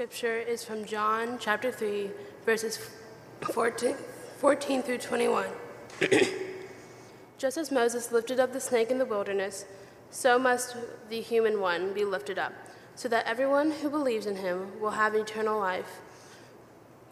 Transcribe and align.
scripture 0.00 0.38
is 0.38 0.64
from 0.64 0.82
John 0.86 1.36
chapter 1.38 1.70
3, 1.70 2.10
verses 2.46 2.78
14, 3.42 3.94
14 4.38 4.82
through 4.82 4.96
21. 4.96 5.44
Just 7.36 7.58
as 7.58 7.70
Moses 7.70 8.10
lifted 8.10 8.40
up 8.40 8.54
the 8.54 8.60
snake 8.62 8.90
in 8.90 8.96
the 8.96 9.04
wilderness, 9.04 9.66
so 10.08 10.38
must 10.38 10.74
the 11.10 11.20
human 11.20 11.60
one 11.60 11.92
be 11.92 12.06
lifted 12.06 12.38
up, 12.38 12.54
so 12.94 13.10
that 13.10 13.26
everyone 13.26 13.72
who 13.72 13.90
believes 13.90 14.24
in 14.24 14.36
him 14.36 14.80
will 14.80 14.92
have 14.92 15.14
eternal 15.14 15.60
life. 15.60 16.00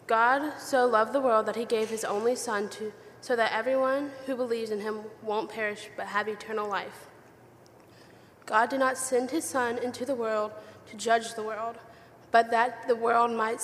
God 0.07 0.53
so 0.57 0.87
loved 0.87 1.13
the 1.13 1.21
world 1.21 1.45
that 1.45 1.57
he 1.57 1.65
gave 1.65 1.91
his 1.91 2.03
only 2.03 2.35
Son 2.35 2.69
to, 2.69 2.91
so 3.21 3.35
that 3.35 3.53
everyone 3.53 4.09
who 4.25 4.35
believes 4.35 4.71
in 4.71 4.79
him 4.79 5.01
won't 5.21 5.51
perish 5.51 5.89
but 5.95 6.07
have 6.07 6.27
eternal 6.27 6.67
life. 6.67 7.05
God 8.47 8.71
did 8.71 8.79
not 8.79 8.97
send 8.97 9.29
his 9.29 9.45
Son 9.45 9.77
into 9.77 10.05
the 10.05 10.15
world 10.15 10.53
to 10.87 10.97
judge 10.97 11.35
the 11.35 11.43
world, 11.43 11.75
but 12.31 12.51
that 12.51 12.87
the 12.87 12.95
world 12.95 13.31
might 13.31 13.61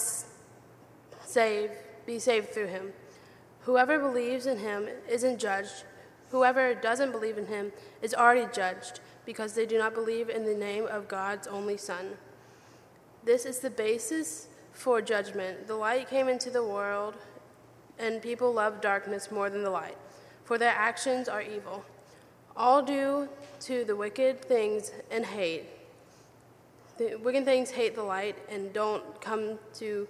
save, 1.24 1.72
be 2.06 2.20
saved 2.20 2.50
through 2.50 2.68
him. 2.68 2.94
Whoever 3.62 3.98
believes 4.00 4.46
in 4.46 4.60
him 4.60 4.88
isn't 5.10 5.40
judged. 5.40 5.84
Whoever 6.30 6.76
doesn't 6.76 7.12
believe 7.12 7.38
in 7.38 7.48
him 7.48 7.72
is 8.02 8.14
already 8.14 8.48
judged 8.54 9.00
because 9.26 9.54
they 9.54 9.66
do 9.66 9.78
not 9.78 9.94
believe 9.94 10.30
in 10.30 10.46
the 10.46 10.54
name 10.54 10.86
of 10.88 11.08
God's 11.08 11.48
only 11.48 11.78
Son. 11.78 12.12
This 13.24 13.46
is 13.46 13.60
the 13.60 13.72
basis 13.72 14.48
for 14.72 15.02
judgment. 15.02 15.68
The 15.68 15.76
light 15.76 16.10
came 16.10 16.28
into 16.28 16.52
the 16.52 16.64
world, 16.64 17.16
and 17.98 18.22
people 18.22 18.54
loved 18.54 18.82
darkness 18.82 19.32
more 19.32 19.50
than 19.50 19.64
the 19.64 19.70
light, 19.70 19.98
for 20.44 20.58
their 20.58 20.74
actions 20.76 21.28
are 21.28 21.42
evil. 21.42 21.84
All 22.56 22.84
due 22.84 23.28
to 23.62 23.84
the 23.84 23.96
wicked 23.96 24.42
things 24.42 24.92
and 25.10 25.26
hate. 25.26 25.66
The 26.98 27.16
wicked 27.16 27.46
things 27.46 27.72
hate 27.72 27.96
the 27.96 28.04
light 28.04 28.38
and 28.50 28.72
don't 28.72 29.20
come 29.22 29.60
to 29.76 30.08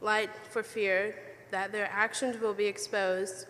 light 0.00 0.30
for 0.50 0.62
fear 0.62 1.16
that 1.50 1.72
their 1.72 1.88
actions 1.92 2.40
will 2.40 2.54
be 2.54 2.66
exposed 2.66 3.46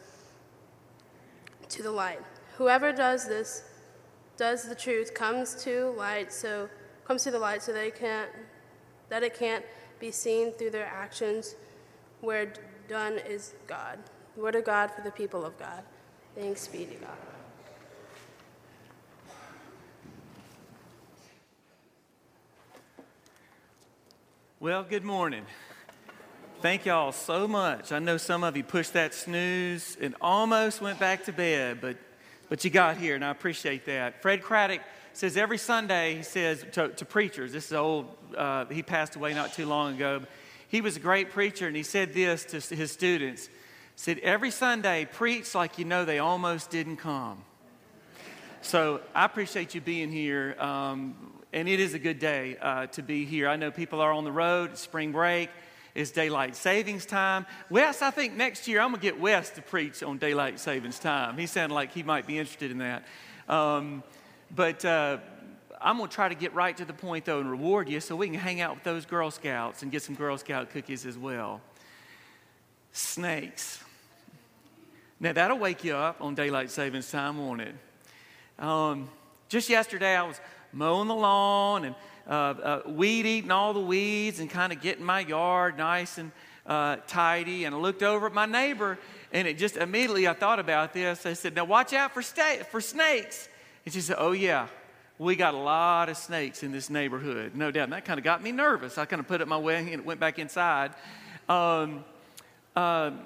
to 1.69 1.83
the 1.83 1.91
light. 1.91 2.21
Whoever 2.57 2.93
does 2.93 3.29
this, 3.29 3.65
does 4.37 4.69
the 4.69 4.75
truth, 4.75 5.15
comes 5.15 5.55
to 5.65 5.91
light, 5.97 6.33
so 6.33 6.69
comes 7.05 7.25
to 7.25 7.31
the 7.31 7.39
light, 7.39 7.63
so 7.63 7.73
they 7.73 7.91
can't, 7.91 8.31
that 9.09 9.23
it 9.23 9.35
can't 9.35 9.65
be 9.99 10.11
seen 10.11 10.53
through 10.53 10.71
their 10.71 10.87
actions. 10.87 11.57
Where 12.21 12.53
done 12.89 13.19
is 13.29 13.55
God. 13.67 13.99
Word 14.37 14.55
of 14.55 14.65
God 14.65 14.91
for 14.91 15.03
the 15.03 15.11
people 15.11 15.45
of 15.45 15.59
God. 15.59 15.83
Thanks 16.35 16.67
be 16.69 16.87
to 16.87 16.95
God. 16.95 17.38
Well, 24.61 24.83
good 24.83 25.05
morning. 25.05 25.45
Thank 26.63 26.85
y'all 26.85 27.13
so 27.13 27.47
much. 27.47 27.93
I 27.93 28.01
know 28.01 28.17
some 28.17 28.43
of 28.43 28.57
you 28.57 28.65
pushed 28.65 28.95
that 28.95 29.15
snooze 29.15 29.97
and 30.01 30.17
almost 30.21 30.81
went 30.81 30.99
back 30.99 31.27
to 31.27 31.33
bed, 31.33 31.79
but, 31.81 31.97
but 32.49 32.65
you 32.65 32.71
got 32.71 32.97
here, 32.97 33.15
and 33.15 33.25
I 33.25 33.31
appreciate 33.31 33.87
that. 33.87 34.21
Fred 34.21 34.43
Craddock 34.43 34.81
says 35.13 35.37
every 35.37 35.59
Sunday, 35.59 36.17
he 36.17 36.23
says 36.25 36.67
to, 36.73 36.89
to 36.89 37.05
preachers, 37.05 37.53
this 37.53 37.67
is 37.67 37.73
old, 37.73 38.09
uh, 38.37 38.65
he 38.65 38.83
passed 38.83 39.15
away 39.15 39.33
not 39.33 39.53
too 39.53 39.65
long 39.65 39.95
ago. 39.95 40.23
He 40.67 40.81
was 40.81 40.97
a 40.97 41.01
great 41.01 41.31
preacher, 41.31 41.69
and 41.69 41.77
he 41.77 41.85
said 41.85 42.13
this 42.13 42.45
to 42.47 42.75
his 42.75 42.91
students. 42.91 43.49
said, 43.95 44.19
every 44.19 44.51
Sunday, 44.51 45.05
preach 45.05 45.55
like 45.55 45.79
you 45.79 45.85
know 45.85 46.05
they 46.05 46.19
almost 46.19 46.69
didn't 46.69 46.97
come. 46.97 47.45
So 48.63 49.03
I 49.15 49.25
appreciate 49.25 49.77
you 49.77 49.81
being 49.81 50.11
here. 50.11 50.57
Um, 50.59 51.15
and 51.59 51.69
it 51.69 51.81
is 51.81 51.93
a 51.93 51.99
good 51.99 52.21
day 52.21 52.57
uh, 52.61 52.87
to 52.87 53.03
be 53.03 53.25
here. 53.25 53.49
I 53.49 53.57
know 53.57 53.73
people 53.73 54.01
are 54.01 54.13
on 54.13 54.23
the 54.23 54.31
road, 54.31 54.79
spring 54.79 55.11
break, 55.11 55.51
it's 55.93 56.13
daylight 56.13 56.55
savings 56.55 57.05
time. 57.05 57.47
Wes, 57.69 58.01
I 58.01 58.13
think 58.13 58.37
next 58.37 58.69
year 58.69 58.81
I'm 58.81 58.95
to 58.95 59.01
get 59.01 59.19
Wes 59.19 59.51
to 59.51 59.63
preach 59.63 60.05
on 60.05 60.19
daylight 60.19 60.61
savings 60.61 61.01
time. 61.01 61.37
He 61.37 61.47
sounded 61.47 61.75
like 61.75 61.91
he 61.91 62.05
might 62.05 62.29
be 62.29 62.39
interested 62.39 62.71
in 62.71 62.79
that. 62.79 63.05
Um, 63.49 64.05
but 64.55 64.85
uh, 64.85 65.19
I'm 65.81 65.99
to 65.99 66.07
try 66.07 66.29
to 66.29 66.37
get 66.37 66.55
right 66.55 66.77
to 66.77 66.85
the 66.85 66.93
point, 66.93 67.25
though, 67.25 67.41
and 67.41 67.51
reward 67.51 67.89
you 67.89 67.99
so 67.99 68.15
we 68.15 68.29
can 68.29 68.39
hang 68.39 68.61
out 68.61 68.77
with 68.77 68.85
those 68.85 69.05
Girl 69.05 69.33
Scouts 69.33 69.83
and 69.83 69.91
get 69.91 70.03
some 70.03 70.15
Girl 70.15 70.39
Scout 70.39 70.71
cookies 70.71 71.05
as 71.05 71.19
well. 71.19 71.61
Snakes. 72.93 73.83
Now, 75.19 75.33
that'll 75.33 75.59
wake 75.59 75.83
you 75.83 75.97
up 75.97 76.21
on 76.21 76.37
daylight 76.37 76.71
savings 76.71 77.11
time, 77.11 77.37
won't 77.37 77.63
it? 77.63 77.75
Um, 78.61 79.09
just 79.49 79.69
yesterday, 79.69 80.15
I 80.15 80.23
was 80.23 80.41
mowing 80.73 81.09
the 81.09 81.15
lawn 81.15 81.85
and 81.85 81.95
uh, 82.29 82.33
uh, 82.33 82.83
weed 82.87 83.27
eating 83.27 83.51
all 83.51 83.73
the 83.73 83.81
weeds 83.81 84.41
and 84.41 84.51
kind 84.51 84.73
of 84.73 84.81
getting 84.81 85.05
my 85.05 85.21
yard 85.21 85.79
nice 85.79 86.19
and 86.19 86.31
uh, 86.67 86.97
tidy. 87.07 87.65
And 87.65 87.75
I 87.75 87.79
looked 87.79 88.03
over 88.03 88.27
at 88.27 88.35
my 88.35 88.47
neighbor, 88.47 88.99
and 89.33 89.49
it 89.49 89.59
just 89.59 89.77
immediately 89.77 90.29
I 90.29 90.35
thought 90.35 90.59
about 90.59 90.93
this. 90.93 91.25
I 91.25 91.33
said, 91.33 91.55
"Now 91.55 91.65
watch 91.65 91.93
out 91.93 92.13
for 92.13 92.23
sta- 92.23 92.65
for 92.71 92.81
snakes." 92.81 93.49
And 93.85 93.95
she 93.95 94.01
said, 94.01 94.17
"Oh 94.19 94.33
yeah." 94.33 94.69
We 95.21 95.35
got 95.35 95.55
a 95.55 95.59
lot 95.59 96.09
of 96.09 96.17
snakes 96.17 96.63
in 96.63 96.71
this 96.71 96.89
neighborhood, 96.89 97.57
no 97.57 97.73
doubt. 97.73 97.85
And 97.85 97.93
that 97.93 98.05
kind 98.05 98.19
of 98.19 98.25
got 98.25 98.41
me 98.41 98.53
nervous. 98.53 98.99
I 98.99 99.05
kind 99.05 99.19
of 99.19 99.27
put 99.27 99.41
it 99.41 99.49
my 99.49 99.59
way 99.59 99.93
and 99.93 100.05
went 100.05 100.21
back 100.21 100.39
inside. 100.39 100.93
Um, 101.49 102.05
um 102.77 103.19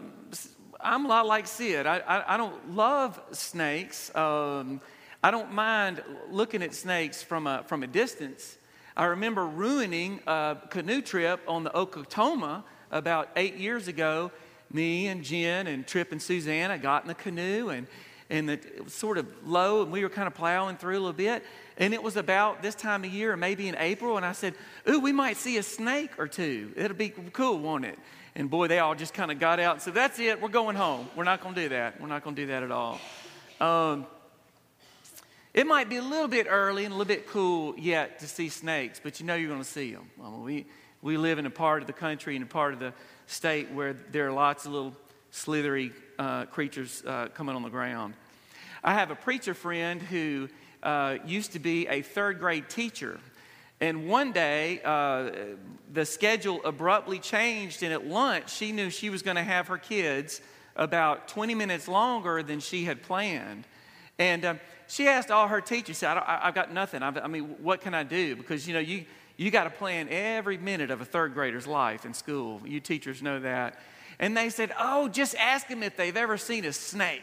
I'm 0.82 1.04
a 1.04 1.08
lot 1.08 1.26
like 1.26 1.47
Sid. 1.47 1.86
I, 1.86 1.98
I, 1.98 2.34
I 2.34 2.36
don't 2.36 2.75
love 2.75 3.20
snakes. 3.32 4.14
Um, 4.16 4.81
I 5.25 5.31
don't 5.31 5.53
mind 5.53 6.03
looking 6.31 6.65
at 6.65 6.75
snakes 6.75 7.22
from 7.22 7.47
a, 7.47 7.62
from 7.69 7.84
a 7.84 7.87
distance. 7.87 8.59
I 8.97 9.05
remember 9.05 9.47
ruining 9.47 10.19
a 10.27 10.56
canoe 10.69 11.00
trip 11.00 11.41
on 11.47 11.62
the 11.62 11.71
Okatoma 11.71 12.65
about 12.91 13.28
eight 13.37 13.56
years 13.56 13.87
ago. 13.87 14.32
Me 14.72 15.06
and 15.06 15.22
Jen 15.22 15.69
and 15.69 15.87
Trip 15.87 16.11
and 16.11 16.21
Susanna 16.21 16.77
got 16.77 17.03
in 17.03 17.09
the 17.09 17.15
canoe 17.15 17.69
and, 17.69 17.87
and 18.31 18.49
the, 18.49 18.55
it 18.55 18.82
was 18.82 18.94
sort 18.94 19.16
of 19.16 19.27
low 19.47 19.82
and 19.82 19.93
we 19.93 20.03
were 20.03 20.09
kind 20.09 20.27
of 20.27 20.34
plowing 20.34 20.77
through 20.77 20.94
a 20.94 20.99
little 20.99 21.12
bit. 21.12 21.44
And 21.77 21.94
it 21.94 22.03
was 22.03 22.16
about 22.16 22.61
this 22.61 22.75
time 22.75 23.05
of 23.05 23.12
year, 23.12 23.37
maybe 23.37 23.69
in 23.69 23.77
April, 23.78 24.16
and 24.16 24.27
I 24.27 24.32
said, 24.32 24.55
Ooh, 24.88 24.99
we 24.99 25.12
might 25.12 25.37
see 25.37 25.56
a 25.56 25.62
snake 25.62 26.11
or 26.19 26.27
two. 26.27 26.72
It'll 26.75 26.97
be 26.97 27.11
cool, 27.32 27.61
won't 27.61 27.84
it? 27.84 27.99
And 28.34 28.50
boy, 28.50 28.66
they 28.66 28.81
all 28.81 28.97
just 28.97 29.15
kind 29.15 29.31
of 29.31 29.38
got 29.38 29.61
out 29.61 29.75
and 29.75 29.82
said, 29.82 29.94
That's 29.94 30.19
it, 30.19 30.43
we're 30.43 30.49
going 30.49 30.75
home. 30.75 31.09
We're 31.15 31.22
not 31.22 31.43
going 31.43 31.55
to 31.55 31.62
do 31.62 31.69
that. 31.69 32.00
We're 32.00 32.09
not 32.09 32.25
going 32.25 32.34
to 32.34 32.43
do 32.43 32.49
that 32.49 32.65
at 32.65 32.72
all. 32.72 33.00
Um, 33.61 34.06
it 35.54 35.66
might 35.66 35.90
be 35.90 35.96
a 35.96 36.02
little 36.02 36.28
bit 36.28 36.46
early 36.48 36.84
and 36.84 36.94
a 36.94 36.96
little 36.96 37.08
bit 37.08 37.28
cool 37.28 37.74
yet 37.78 38.20
to 38.20 38.26
see 38.26 38.48
snakes, 38.48 39.00
but 39.02 39.20
you 39.20 39.26
know 39.26 39.34
you're 39.34 39.50
going 39.50 39.60
to 39.60 39.68
see 39.68 39.92
them. 39.92 40.08
I 40.22 40.30
mean, 40.30 40.42
we, 40.42 40.66
we 41.02 41.16
live 41.18 41.38
in 41.38 41.44
a 41.44 41.50
part 41.50 41.82
of 41.82 41.86
the 41.86 41.92
country 41.92 42.36
and 42.36 42.44
a 42.44 42.48
part 42.48 42.72
of 42.72 42.80
the 42.80 42.94
state 43.26 43.70
where 43.70 43.92
there 43.92 44.26
are 44.26 44.32
lots 44.32 44.64
of 44.64 44.72
little 44.72 44.96
slithery 45.30 45.92
uh, 46.18 46.46
creatures 46.46 47.02
uh, 47.06 47.28
coming 47.34 47.54
on 47.54 47.62
the 47.62 47.68
ground. 47.68 48.14
I 48.82 48.94
have 48.94 49.10
a 49.10 49.14
preacher 49.14 49.52
friend 49.52 50.00
who 50.00 50.48
uh, 50.82 51.18
used 51.26 51.52
to 51.52 51.58
be 51.58 51.86
a 51.86 52.02
third 52.02 52.38
grade 52.38 52.69
teacher. 52.69 53.20
And 53.80 54.08
one 54.08 54.32
day, 54.32 54.80
uh, 54.84 55.30
the 55.92 56.06
schedule 56.06 56.60
abruptly 56.64 57.19
changed, 57.19 57.82
and 57.82 57.92
at 57.92 58.06
lunch, 58.06 58.52
she 58.52 58.72
knew 58.72 58.90
she 58.90 59.10
was 59.10 59.22
going 59.22 59.36
to 59.36 59.42
have 59.42 59.69
her 59.69 59.78
kids 59.78 60.40
about 60.76 61.28
20 61.28 61.54
minutes 61.54 61.88
longer 61.88 62.42
than 62.42 62.60
she 62.60 62.84
had 62.84 63.02
planned. 63.02 63.66
And 64.19 64.44
um, 64.44 64.60
she 64.92 65.08
asked 65.08 65.30
all 65.30 65.48
her 65.48 65.62
teachers, 65.62 65.97
said, 65.97 66.19
I 66.19 66.41
have 66.44 66.54
got 66.54 66.70
nothing. 66.70 67.03
I've, 67.03 67.16
I 67.16 67.26
mean, 67.26 67.56
what 67.62 67.80
can 67.80 67.94
I 67.94 68.03
do? 68.03 68.36
Because, 68.36 68.69
you 68.69 68.75
know, 68.75 68.80
you, 68.80 69.06
you 69.38 69.50
got 69.50 69.64
to 69.64 69.70
plan 69.70 70.06
every 70.10 70.58
minute 70.58 70.91
of 70.91 71.00
a 71.00 71.04
third 71.06 71.32
grader's 71.32 71.66
life 71.66 72.04
in 72.04 72.12
school. 72.12 72.60
You 72.66 72.78
teachers 72.78 73.22
know 73.22 73.41
that. 73.41 73.81
And 74.19 74.36
they 74.36 74.50
said, 74.50 74.70
Oh, 74.78 75.08
just 75.08 75.34
ask 75.36 75.66
them 75.66 75.82
if 75.82 75.97
they've 75.97 76.14
ever 76.14 76.36
seen 76.36 76.66
a 76.66 76.75
snake. 76.75 77.22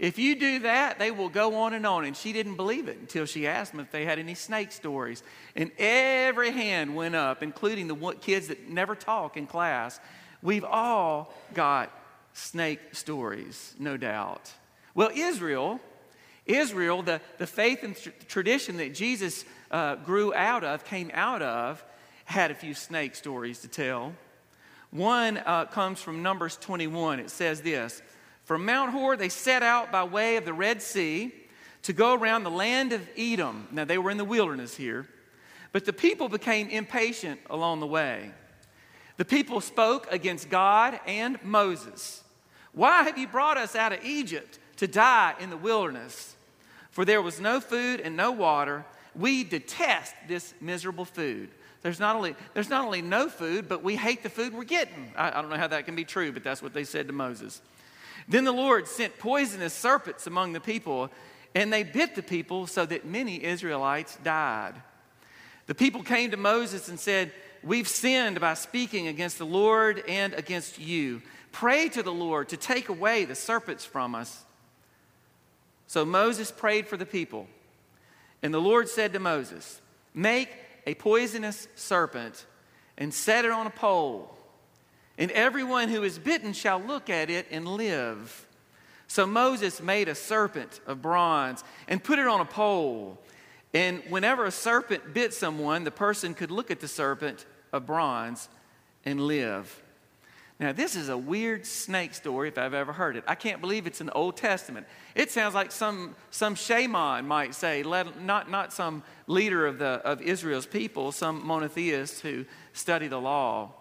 If 0.00 0.18
you 0.18 0.34
do 0.34 0.58
that, 0.60 0.98
they 0.98 1.12
will 1.12 1.28
go 1.28 1.54
on 1.58 1.74
and 1.74 1.86
on. 1.86 2.06
And 2.06 2.16
she 2.16 2.32
didn't 2.32 2.56
believe 2.56 2.88
it 2.88 2.98
until 2.98 3.24
she 3.24 3.46
asked 3.46 3.70
them 3.70 3.80
if 3.80 3.92
they 3.92 4.04
had 4.04 4.18
any 4.18 4.34
snake 4.34 4.72
stories. 4.72 5.22
And 5.54 5.70
every 5.78 6.50
hand 6.50 6.96
went 6.96 7.14
up, 7.14 7.40
including 7.40 7.86
the 7.86 8.16
kids 8.20 8.48
that 8.48 8.68
never 8.68 8.96
talk 8.96 9.36
in 9.36 9.46
class. 9.46 10.00
We've 10.42 10.64
all 10.64 11.32
got 11.54 11.96
snake 12.32 12.80
stories, 12.90 13.76
no 13.78 13.96
doubt. 13.96 14.52
Well, 14.96 15.10
Israel 15.14 15.80
Israel, 16.46 17.02
the, 17.02 17.20
the 17.38 17.46
faith 17.46 17.82
and 17.82 17.96
tradition 18.28 18.76
that 18.76 18.94
Jesus 18.94 19.44
uh, 19.70 19.96
grew 19.96 20.34
out 20.34 20.64
of, 20.64 20.84
came 20.84 21.10
out 21.14 21.42
of, 21.42 21.82
had 22.24 22.50
a 22.50 22.54
few 22.54 22.74
snake 22.74 23.14
stories 23.14 23.60
to 23.60 23.68
tell. 23.68 24.12
One 24.90 25.38
uh, 25.38 25.64
comes 25.66 26.00
from 26.00 26.22
Numbers 26.22 26.56
21. 26.56 27.20
It 27.20 27.30
says 27.30 27.62
this 27.62 28.02
From 28.44 28.64
Mount 28.64 28.92
Hor, 28.92 29.16
they 29.16 29.28
set 29.28 29.62
out 29.62 29.90
by 29.90 30.04
way 30.04 30.36
of 30.36 30.44
the 30.44 30.52
Red 30.52 30.82
Sea 30.82 31.32
to 31.82 31.92
go 31.92 32.14
around 32.14 32.44
the 32.44 32.50
land 32.50 32.92
of 32.92 33.06
Edom. 33.16 33.68
Now, 33.72 33.84
they 33.84 33.98
were 33.98 34.10
in 34.10 34.16
the 34.16 34.24
wilderness 34.24 34.76
here, 34.76 35.08
but 35.72 35.84
the 35.84 35.92
people 35.92 36.28
became 36.28 36.68
impatient 36.68 37.40
along 37.50 37.80
the 37.80 37.86
way. 37.86 38.30
The 39.16 39.24
people 39.24 39.60
spoke 39.60 40.10
against 40.10 40.50
God 40.50 40.98
and 41.06 41.42
Moses. 41.42 42.22
Why 42.72 43.02
have 43.02 43.18
you 43.18 43.28
brought 43.28 43.56
us 43.56 43.76
out 43.76 43.92
of 43.92 44.04
Egypt 44.04 44.58
to 44.76 44.86
die 44.86 45.34
in 45.40 45.50
the 45.50 45.56
wilderness? 45.56 46.33
For 46.94 47.04
there 47.04 47.20
was 47.20 47.40
no 47.40 47.58
food 47.58 48.00
and 48.00 48.16
no 48.16 48.30
water. 48.30 48.84
We 49.16 49.42
detest 49.42 50.14
this 50.28 50.54
miserable 50.60 51.04
food. 51.04 51.50
There's 51.82 51.98
not 51.98 52.14
only, 52.14 52.36
there's 52.54 52.70
not 52.70 52.84
only 52.84 53.02
no 53.02 53.28
food, 53.28 53.68
but 53.68 53.82
we 53.82 53.96
hate 53.96 54.22
the 54.22 54.30
food 54.30 54.54
we're 54.54 54.62
getting. 54.62 55.12
I, 55.16 55.36
I 55.36 55.42
don't 55.42 55.50
know 55.50 55.56
how 55.56 55.66
that 55.66 55.86
can 55.86 55.96
be 55.96 56.04
true, 56.04 56.30
but 56.30 56.44
that's 56.44 56.62
what 56.62 56.72
they 56.72 56.84
said 56.84 57.08
to 57.08 57.12
Moses. 57.12 57.60
Then 58.28 58.44
the 58.44 58.52
Lord 58.52 58.86
sent 58.86 59.18
poisonous 59.18 59.74
serpents 59.74 60.28
among 60.28 60.52
the 60.52 60.60
people, 60.60 61.10
and 61.52 61.72
they 61.72 61.82
bit 61.82 62.14
the 62.14 62.22
people 62.22 62.68
so 62.68 62.86
that 62.86 63.04
many 63.04 63.42
Israelites 63.42 64.16
died. 64.22 64.74
The 65.66 65.74
people 65.74 66.04
came 66.04 66.30
to 66.30 66.36
Moses 66.36 66.88
and 66.88 67.00
said, 67.00 67.32
We've 67.64 67.88
sinned 67.88 68.38
by 68.38 68.54
speaking 68.54 69.08
against 69.08 69.38
the 69.38 69.46
Lord 69.46 70.04
and 70.06 70.32
against 70.34 70.78
you. 70.78 71.22
Pray 71.50 71.88
to 71.88 72.04
the 72.04 72.12
Lord 72.12 72.50
to 72.50 72.56
take 72.56 72.88
away 72.88 73.24
the 73.24 73.34
serpents 73.34 73.84
from 73.84 74.14
us. 74.14 74.44
So 75.86 76.04
Moses 76.04 76.50
prayed 76.50 76.86
for 76.86 76.96
the 76.96 77.06
people. 77.06 77.46
And 78.42 78.52
the 78.52 78.60
Lord 78.60 78.88
said 78.88 79.12
to 79.12 79.18
Moses, 79.18 79.80
Make 80.12 80.50
a 80.86 80.94
poisonous 80.94 81.66
serpent 81.74 82.46
and 82.96 83.12
set 83.12 83.44
it 83.44 83.50
on 83.50 83.66
a 83.66 83.70
pole, 83.70 84.36
and 85.18 85.30
everyone 85.30 85.88
who 85.88 86.02
is 86.02 86.18
bitten 86.18 86.52
shall 86.52 86.80
look 86.80 87.10
at 87.10 87.30
it 87.30 87.46
and 87.50 87.66
live. 87.66 88.46
So 89.06 89.26
Moses 89.26 89.80
made 89.80 90.08
a 90.08 90.14
serpent 90.14 90.80
of 90.86 91.02
bronze 91.02 91.62
and 91.88 92.02
put 92.02 92.18
it 92.18 92.26
on 92.26 92.40
a 92.40 92.44
pole. 92.44 93.18
And 93.72 94.02
whenever 94.08 94.44
a 94.44 94.50
serpent 94.50 95.14
bit 95.14 95.34
someone, 95.34 95.84
the 95.84 95.90
person 95.90 96.34
could 96.34 96.50
look 96.50 96.70
at 96.70 96.80
the 96.80 96.88
serpent 96.88 97.44
of 97.72 97.86
bronze 97.86 98.48
and 99.04 99.20
live. 99.20 99.82
Now, 100.60 100.70
this 100.70 100.94
is 100.94 101.08
a 101.08 101.18
weird 101.18 101.66
snake 101.66 102.14
story 102.14 102.48
if 102.48 102.58
I've 102.58 102.74
ever 102.74 102.92
heard 102.92 103.16
it. 103.16 103.24
I 103.26 103.34
can't 103.34 103.60
believe 103.60 103.88
it's 103.88 104.00
in 104.00 104.06
the 104.06 104.12
Old 104.12 104.36
Testament. 104.36 104.86
It 105.16 105.32
sounds 105.32 105.52
like 105.52 105.72
some, 105.72 106.14
some 106.30 106.54
shaman 106.54 107.26
might 107.26 107.56
say, 107.56 107.82
let, 107.82 108.22
not, 108.22 108.48
not 108.48 108.72
some 108.72 109.02
leader 109.26 109.66
of, 109.66 109.78
the, 109.78 110.00
of 110.04 110.22
Israel's 110.22 110.66
people, 110.66 111.10
some 111.10 111.44
monotheist 111.44 112.20
who 112.20 112.44
study 112.72 113.08
the 113.08 113.20
law. 113.20 113.72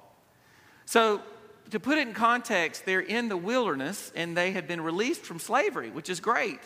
So, 0.85 1.21
to 1.69 1.79
put 1.79 1.97
it 1.97 2.07
in 2.07 2.13
context, 2.13 2.85
they're 2.85 2.99
in 2.99 3.29
the 3.29 3.37
wilderness 3.37 4.11
and 4.15 4.35
they 4.35 4.51
had 4.51 4.67
been 4.67 4.81
released 4.81 5.21
from 5.21 5.39
slavery, 5.39 5.89
which 5.91 6.09
is 6.09 6.19
great. 6.19 6.59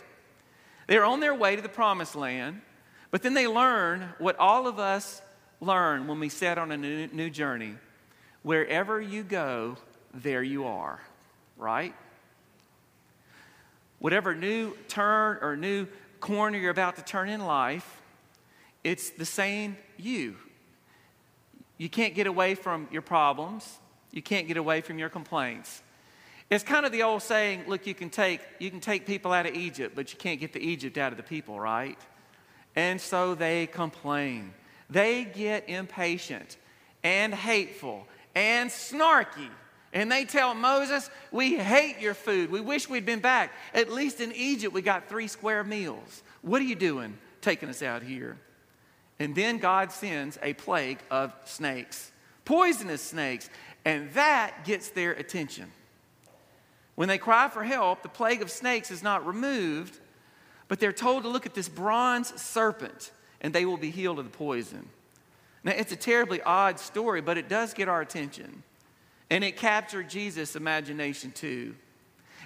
They're 0.88 1.06
on 1.06 1.19
their 1.19 1.36
way 1.36 1.56
to 1.56 1.62
the 1.62 1.69
promised 1.69 2.15
land, 2.15 2.62
but 3.12 3.21
then 3.21 3.33
they 3.33 3.48
learn 3.48 4.09
what 4.18 4.38
all 4.39 4.68
of 4.68 4.80
us 4.80 5.21
learn 5.59 6.07
when 6.07 6.19
we 6.19 6.30
set 6.30 6.57
on 6.57 6.71
a 6.71 6.77
new, 6.77 7.07
new 7.07 7.30
journey. 7.30 7.75
Wherever 8.42 9.00
you 9.01 9.24
go, 9.24 9.77
there 10.24 10.44
you 10.44 10.66
are, 10.66 11.00
right? 11.58 11.94
Whatever 14.00 14.36
new 14.36 14.75
turn 14.88 15.40
or 15.42 15.56
new 15.56 15.88
corner 16.19 16.58
you're 16.58 16.72
about 16.72 16.96
to 16.98 17.04
turn 17.04 17.30
in 17.30 17.46
life, 17.46 18.02
it's 18.84 19.12
the 19.12 19.25
same 19.25 19.78
you. 19.98 20.36
You 21.78 21.90
can't 21.90 22.16
get 22.16 22.28
away 22.28 22.56
from 22.56 22.88
your 22.92 23.02
problems. 23.02 23.80
You 24.12 24.22
can't 24.22 24.48
get 24.48 24.58
away 24.58 24.81
from 24.81 24.98
your 24.98 25.10
complaints. 25.10 25.81
It's 26.50 26.64
kind 26.64 26.86
of 26.86 26.92
the 26.92 27.04
old 27.04 27.22
saying, 27.22 27.66
look, 27.68 27.86
you 27.86 27.94
can 27.94 28.10
take 28.10 28.42
you 28.60 28.72
can 28.72 28.80
take 28.80 29.06
people 29.06 29.34
out 29.34 29.46
of 29.46 29.54
Egypt, 29.54 29.96
but 29.96 30.12
you 30.14 30.18
can't 30.18 30.40
get 30.40 30.54
the 30.54 30.62
Egypt 30.62 30.98
out 30.98 31.12
of 31.12 31.18
the 31.18 31.24
people, 31.24 31.60
right? 31.60 32.00
And 32.75 33.02
so 33.02 33.36
they 33.36 33.68
complain. 33.68 34.54
They 34.90 35.25
get 35.25 35.68
impatient 35.68 36.58
and 37.04 37.34
hateful 37.34 38.08
and 38.34 38.69
snarky 38.69 39.50
and 39.98 40.12
they 40.12 40.26
tell 40.26 40.54
Moses, 40.54 41.10
We 41.32 41.56
hate 41.58 42.00
your 42.00 42.14
food. 42.14 42.52
We 42.52 42.62
wish 42.62 42.88
we'd 42.88 43.06
been 43.06 43.20
back. 43.20 43.52
At 43.74 43.92
least 43.92 44.22
in 44.22 44.32
Egypt, 44.32 44.72
we 44.72 44.84
got 44.84 45.10
three 45.10 45.28
square 45.28 45.64
meals. 45.64 46.22
What 46.44 46.62
are 46.62 46.66
you 46.66 46.76
doing 46.76 47.18
taking 47.42 47.68
us 47.68 47.82
out 47.82 48.04
here? 48.04 48.38
And 49.18 49.36
then 49.36 49.58
God 49.58 49.92
sends 49.92 50.38
a 50.44 50.54
plague 50.54 51.00
of 51.10 51.34
snakes, 51.46 52.12
poisonous 52.46 53.02
snakes, 53.02 53.50
and 53.86 54.12
that 54.14 54.66
gets 54.66 54.90
their 54.92 55.14
attention. 55.14 55.72
When 56.94 57.08
they 57.08 57.18
cry 57.18 57.50
for 57.50 57.64
help, 57.64 58.04
the 58.04 58.10
plague 58.10 58.44
of 58.44 58.52
snakes 58.52 58.92
is 58.92 59.02
not 59.02 59.26
removed, 59.26 59.98
but 60.68 60.80
they're 60.80 60.94
told 60.94 61.24
to 61.24 61.30
look 61.30 61.48
at 61.48 61.56
this 61.56 61.70
bronze 61.70 62.40
serpent 62.40 63.12
and 63.42 63.52
they 63.52 63.66
will 63.66 63.78
be 63.78 63.90
healed 63.90 64.20
of 64.20 64.26
the 64.26 64.38
poison. 64.38 64.90
Now, 65.64 65.72
it's 65.72 65.92
a 65.92 65.98
terribly 65.98 66.40
odd 66.44 66.80
story, 66.80 67.22
but 67.22 67.40
it 67.40 67.50
does 67.50 67.74
get 67.74 67.90
our 67.90 68.02
attention. 68.02 68.62
And 69.30 69.44
it 69.44 69.58
captured 69.58 70.10
Jesus' 70.10 70.56
imagination 70.56 71.32
too. 71.32 71.76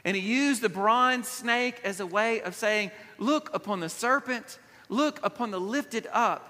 And 0.04 0.16
he 0.16 0.22
used 0.22 0.62
the 0.62 0.70
bronze 0.70 1.28
snake 1.28 1.80
as 1.84 2.00
a 2.00 2.06
way 2.06 2.42
of 2.42 2.56
saying, 2.56 2.92
Look 3.20 3.54
upon 3.54 3.80
the 3.80 3.90
serpent, 3.90 4.58
look 4.90 5.20
upon 5.24 5.52
the 5.52 5.60
lifted 5.60 6.08
up 6.12 6.48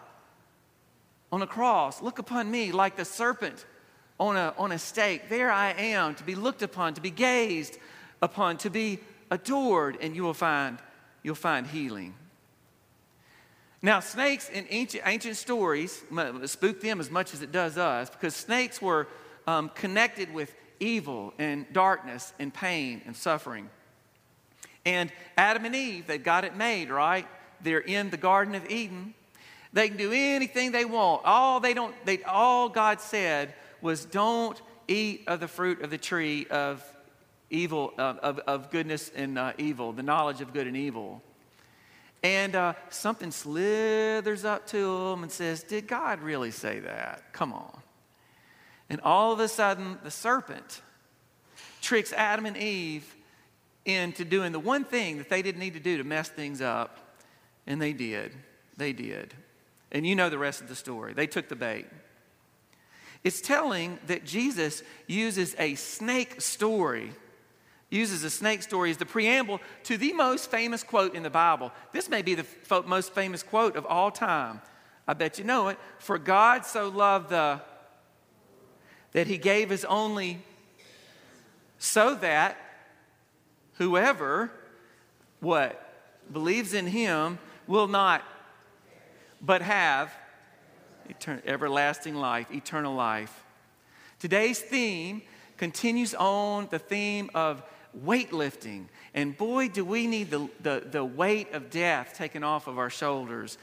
on 1.32 1.42
a 1.42 1.48
cross, 1.48 2.02
look 2.02 2.20
upon 2.20 2.50
me 2.50 2.72
like 2.72 2.96
the 2.96 3.06
serpent 3.06 3.66
on 4.20 4.38
a, 4.38 4.54
on 4.58 4.72
a 4.72 4.80
stake. 4.80 5.30
There 5.30 5.52
I 5.52 5.72
am 5.72 6.16
to 6.16 6.24
be 6.24 6.36
looked 6.36 6.62
upon, 6.62 6.94
to 6.94 7.02
be 7.02 7.10
gazed 7.10 7.78
upon, 8.22 8.58
to 8.60 8.70
be 8.70 9.00
adored, 9.30 9.98
and 10.02 10.16
you 10.16 10.24
will 10.24 10.34
find, 10.34 10.78
you'll 11.24 11.36
find 11.36 11.68
healing. 11.68 12.14
Now, 13.82 14.00
snakes 14.00 14.48
in 14.50 14.68
ancient, 14.70 15.04
ancient 15.08 15.38
stories 15.38 16.04
spook 16.46 16.82
them 16.82 17.00
as 17.00 17.10
much 17.10 17.34
as 17.34 17.42
it 17.42 17.52
does 17.52 17.78
us 17.78 18.10
because 18.12 18.36
snakes 18.36 18.80
were 18.82 19.08
um, 19.48 19.70
connected 19.70 20.34
with 20.34 20.54
evil 20.80 21.34
and 21.38 21.72
darkness 21.72 22.34
and 22.40 22.54
pain 22.54 23.02
and 23.06 23.16
suffering. 23.16 23.70
And 24.86 25.12
Adam 25.38 25.66
and 25.66 25.76
Eve, 25.76 26.08
they 26.08 26.18
got 26.18 26.44
it 26.44 26.56
made, 26.56 26.90
right? 26.90 27.28
They're 27.62 27.80
in 27.80 28.10
the 28.10 28.18
Garden 28.18 28.56
of 28.56 28.70
Eden. 28.70 29.14
They 29.74 29.88
can 29.88 29.98
do 29.98 30.12
anything 30.12 30.72
they 30.72 30.86
want. 30.86 31.22
All 31.24 31.60
they 31.60 31.74
don't, 31.74 31.94
they, 32.06 32.24
all 32.24 32.68
God 32.68 33.00
said 33.00 33.54
was, 33.82 34.06
"Don't 34.06 34.60
eat 34.88 35.24
of 35.28 35.40
the 35.40 35.48
fruit 35.48 35.82
of 35.82 35.92
the 35.92 35.98
tree 35.98 36.48
of 36.50 36.84
evil, 37.50 37.94
of, 37.98 38.18
of, 38.18 38.40
of 38.40 38.72
goodness 38.72 39.12
and 39.16 39.38
uh, 39.38 39.54
evil, 39.58 39.94
the 39.94 40.04
knowledge 40.04 40.42
of 40.42 40.52
good 40.52 40.68
and 40.68 40.76
evil." 40.76 41.22
And 42.24 42.56
uh, 42.56 42.74
something 42.90 43.32
slithers 43.32 44.46
up 44.46 44.68
to 44.68 45.10
them 45.10 45.24
and 45.24 45.32
says, 45.32 45.64
"Did 45.64 45.88
God 45.88 46.22
really 46.22 46.52
say 46.52 46.80
that? 46.80 47.32
Come 47.32 47.54
on." 47.54 47.81
And 48.92 49.00
all 49.06 49.32
of 49.32 49.40
a 49.40 49.48
sudden, 49.48 49.98
the 50.04 50.12
serpent 50.12 50.82
tricks 51.82 52.12
Adam 52.12 52.46
and 52.46 52.58
Eve 52.58 53.16
into 53.86 54.26
doing 54.26 54.52
the 54.52 54.60
one 54.60 54.84
thing 54.84 55.18
that 55.18 55.30
they 55.30 55.42
didn't 55.42 55.62
need 55.62 55.76
to 55.76 55.80
do 55.80 55.98
to 55.98 56.04
mess 56.04 56.28
things 56.28 56.60
up. 56.60 57.16
And 57.66 57.82
they 57.82 57.94
did. 57.94 58.34
They 58.76 58.92
did. 58.92 59.34
And 59.94 60.06
you 60.06 60.14
know 60.14 60.30
the 60.30 60.38
rest 60.38 60.60
of 60.60 60.68
the 60.68 60.76
story. 60.76 61.14
They 61.14 61.26
took 61.26 61.48
the 61.48 61.56
bait. 61.56 61.86
It's 63.24 63.40
telling 63.40 63.98
that 64.08 64.26
Jesus 64.26 64.84
uses 65.08 65.56
a 65.58 65.76
snake 65.76 66.42
story, 66.42 67.12
uses 67.90 68.26
a 68.26 68.30
snake 68.30 68.62
story 68.62 68.92
as 68.92 68.98
the 68.98 69.06
preamble 69.06 69.62
to 69.86 69.96
the 69.96 70.12
most 70.12 70.52
famous 70.52 70.84
quote 70.84 71.16
in 71.16 71.24
the 71.24 71.30
Bible. 71.30 71.72
This 71.94 72.10
may 72.10 72.24
be 72.24 72.36
the 72.36 72.46
most 72.86 73.14
famous 73.14 73.42
quote 73.42 73.78
of 73.78 73.86
all 73.86 74.12
time. 74.12 74.60
I 75.08 75.14
bet 75.14 75.40
you 75.40 75.46
know 75.46 75.70
it. 75.70 75.80
For 76.00 76.18
God 76.18 76.66
so 76.66 76.90
loved 76.90 77.30
the 77.30 77.62
that 79.14 79.28
he 79.28 79.38
gave 79.38 79.70
his 79.70 79.86
only 79.86 80.40
so 81.78 82.16
that 82.16 82.58
whoever 83.78 84.52
what 85.40 85.78
believes 86.32 86.74
in 86.74 86.88
him 86.88 87.40
will 87.68 87.88
not 87.88 88.24
but 89.42 89.62
have 89.62 90.14
etern- 91.10 91.42
everlasting 91.46 92.16
life 92.16 92.48
eternal 92.52 92.94
life. 92.94 93.44
Today's 94.20 94.60
theme 94.60 95.24
continues 95.58 96.14
on 96.14 96.68
the 96.70 96.80
theme 96.80 97.30
of 97.34 97.64
weightlifting. 98.06 98.86
And 99.14 99.36
boy 99.36 99.68
do 99.68 99.84
we 99.84 100.08
need 100.08 100.30
the, 100.32 100.48
the, 100.62 100.84
the 100.90 101.04
weight 101.04 101.54
of 101.54 101.70
death 101.70 102.14
taken 102.16 102.44
off 102.44 102.68
of 102.68 102.78
our 102.78 102.90
shoulders. 102.90 103.58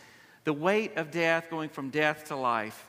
The 0.44 0.52
weight 0.52 0.96
of 0.96 1.10
death 1.10 1.48
going 1.50 1.68
from 1.68 1.90
death 1.90 2.26
to 2.26 2.36
life. 2.36 2.88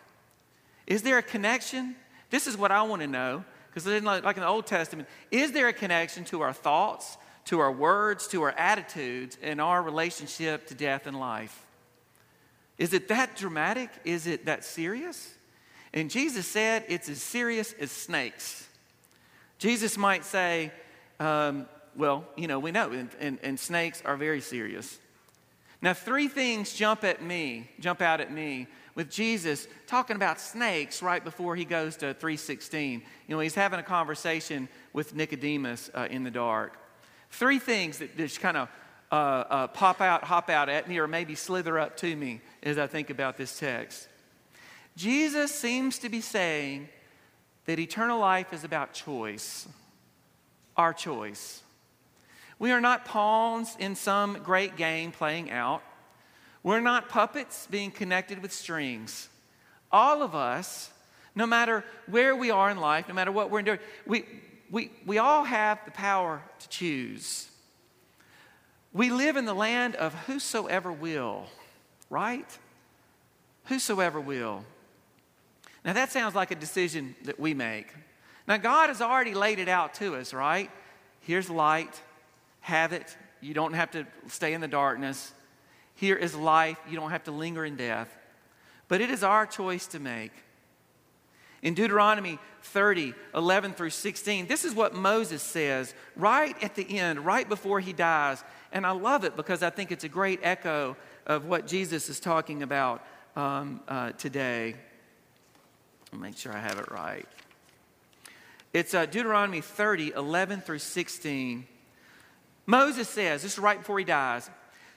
Is 0.87 1.03
there 1.03 1.17
a 1.17 1.23
connection 1.23 1.95
this 2.29 2.47
is 2.47 2.57
what 2.57 2.71
I 2.71 2.83
want 2.83 3.01
to 3.01 3.07
know, 3.07 3.43
because 3.73 3.85
like 4.03 4.37
in 4.37 4.41
the 4.41 4.47
Old 4.47 4.67
Testament, 4.67 5.07
is 5.31 5.51
there 5.51 5.67
a 5.67 5.73
connection 5.73 6.23
to 6.25 6.41
our 6.41 6.53
thoughts, 6.53 7.17
to 7.45 7.59
our 7.59 7.71
words, 7.71 8.27
to 8.27 8.41
our 8.43 8.51
attitudes, 8.51 9.37
and 9.41 9.59
our 9.59 9.81
relationship 9.81 10.67
to 10.67 10.75
death 10.75 11.07
and 11.07 11.19
life? 11.19 11.65
Is 12.77 12.93
it 12.93 13.09
that 13.09 13.35
dramatic? 13.35 13.89
Is 14.05 14.27
it 14.27 14.45
that 14.45 14.63
serious? 14.63 15.35
And 15.93 16.09
Jesus 16.09 16.47
said 16.47 16.85
it's 16.87 17.09
as 17.09 17.21
serious 17.21 17.73
as 17.73 17.91
snakes. 17.91 18.67
Jesus 19.57 19.97
might 19.97 20.23
say, 20.23 20.71
um, 21.19 21.67
well, 21.95 22.23
you 22.37 22.47
know, 22.47 22.59
we 22.59 22.71
know, 22.71 22.91
and, 22.91 23.09
and, 23.19 23.39
and 23.43 23.59
snakes 23.59 24.01
are 24.05 24.15
very 24.15 24.39
serious. 24.39 24.99
Now, 25.81 25.93
three 25.93 26.27
things 26.27 26.73
jump 26.73 27.03
at 27.03 27.21
me, 27.21 27.69
jump 27.79 28.01
out 28.01 28.21
at 28.21 28.31
me 28.31 28.67
with 28.95 29.09
Jesus 29.09 29.67
talking 29.87 30.15
about 30.15 30.39
snakes 30.39 31.01
right 31.01 31.23
before 31.23 31.55
he 31.55 31.65
goes 31.65 31.95
to 31.97 32.13
316. 32.13 33.01
You 33.27 33.35
know, 33.35 33.39
he's 33.39 33.55
having 33.55 33.79
a 33.79 33.83
conversation 33.83 34.67
with 34.93 35.15
Nicodemus 35.15 35.89
uh, 35.93 36.07
in 36.09 36.23
the 36.23 36.31
dark. 36.31 36.77
Three 37.31 37.59
things 37.59 37.99
that 37.99 38.17
just 38.17 38.39
kind 38.39 38.57
of 38.57 38.69
uh, 39.11 39.15
uh, 39.15 39.67
pop 39.67 40.01
out, 40.01 40.23
hop 40.23 40.49
out 40.49 40.69
at 40.69 40.87
me, 40.87 40.99
or 40.99 41.07
maybe 41.07 41.35
slither 41.35 41.79
up 41.79 41.97
to 41.97 42.15
me 42.15 42.41
as 42.63 42.77
I 42.77 42.87
think 42.87 43.09
about 43.09 43.37
this 43.37 43.57
text. 43.57 44.07
Jesus 44.95 45.53
seems 45.53 45.99
to 45.99 46.09
be 46.09 46.21
saying 46.21 46.89
that 47.65 47.79
eternal 47.79 48.19
life 48.19 48.53
is 48.53 48.63
about 48.63 48.93
choice, 48.93 49.67
our 50.75 50.93
choice. 50.93 51.61
We 52.57 52.71
are 52.71 52.81
not 52.81 53.05
pawns 53.05 53.75
in 53.79 53.95
some 53.95 54.39
great 54.43 54.75
game 54.75 55.11
playing 55.11 55.51
out. 55.51 55.81
We're 56.63 56.81
not 56.81 57.09
puppets 57.09 57.67
being 57.69 57.91
connected 57.91 58.41
with 58.41 58.51
strings. 58.51 59.29
All 59.91 60.21
of 60.21 60.35
us, 60.35 60.91
no 61.35 61.45
matter 61.45 61.83
where 62.07 62.35
we 62.35 62.51
are 62.51 62.69
in 62.69 62.77
life, 62.77 63.07
no 63.07 63.13
matter 63.13 63.31
what 63.31 63.49
we're 63.49 63.61
doing, 63.61 63.79
we, 64.05 64.25
we, 64.69 64.91
we 65.05 65.17
all 65.17 65.43
have 65.43 65.79
the 65.85 65.91
power 65.91 66.41
to 66.59 66.69
choose. 66.69 67.49
We 68.93 69.09
live 69.09 69.37
in 69.37 69.45
the 69.45 69.53
land 69.53 69.95
of 69.95 70.13
whosoever 70.25 70.91
will, 70.91 71.45
right? 72.09 72.57
Whosoever 73.65 74.19
will. 74.19 74.65
Now, 75.85 75.93
that 75.93 76.11
sounds 76.11 76.35
like 76.35 76.51
a 76.51 76.55
decision 76.55 77.15
that 77.23 77.39
we 77.39 77.53
make. 77.53 77.93
Now, 78.47 78.57
God 78.57 78.89
has 78.89 79.01
already 79.01 79.33
laid 79.33 79.59
it 79.59 79.69
out 79.69 79.93
to 79.95 80.15
us, 80.15 80.33
right? 80.33 80.69
Here's 81.21 81.49
light, 81.49 82.01
have 82.61 82.93
it. 82.93 83.15
You 83.41 83.53
don't 83.53 83.73
have 83.73 83.91
to 83.91 84.05
stay 84.27 84.53
in 84.53 84.61
the 84.61 84.67
darkness. 84.67 85.31
Here 85.99 86.15
is 86.15 86.33
life. 86.33 86.77
You 86.89 86.95
don't 86.95 87.11
have 87.11 87.25
to 87.25 87.31
linger 87.31 87.65
in 87.65 87.75
death. 87.75 88.07
But 88.87 89.01
it 89.01 89.09
is 89.09 89.21
our 89.21 89.45
choice 89.45 89.85
to 89.87 89.99
make. 89.99 90.31
In 91.61 91.73
Deuteronomy 91.73 92.39
30, 92.61 93.13
11 93.35 93.73
through 93.73 93.89
16, 93.89 94.47
this 94.47 94.63
is 94.63 94.73
what 94.73 94.95
Moses 94.95 95.43
says 95.43 95.93
right 96.15 96.55
at 96.63 96.75
the 96.75 96.99
end, 96.99 97.25
right 97.25 97.47
before 97.49 97.81
he 97.81 97.91
dies. 97.91 98.41
And 98.71 98.85
I 98.85 98.91
love 98.91 99.25
it 99.25 99.35
because 99.35 99.61
I 99.61 99.71
think 99.71 99.91
it's 99.91 100.05
a 100.05 100.09
great 100.09 100.39
echo 100.41 100.95
of 101.25 101.47
what 101.47 101.67
Jesus 101.67 102.07
is 102.07 102.21
talking 102.21 102.63
about 102.63 103.05
um, 103.35 103.81
uh, 103.89 104.11
today. 104.11 104.75
I'll 106.13 106.19
make 106.19 106.37
sure 106.37 106.55
I 106.55 106.59
have 106.59 106.79
it 106.79 106.89
right. 106.89 107.27
It's 108.71 108.93
uh, 108.93 109.05
Deuteronomy 109.05 109.59
30, 109.59 110.13
11 110.15 110.61
through 110.61 110.79
16. 110.79 111.67
Moses 112.65 113.09
says, 113.09 113.43
this 113.43 113.53
is 113.53 113.59
right 113.59 113.79
before 113.79 113.99
he 113.99 114.05
dies, 114.05 114.49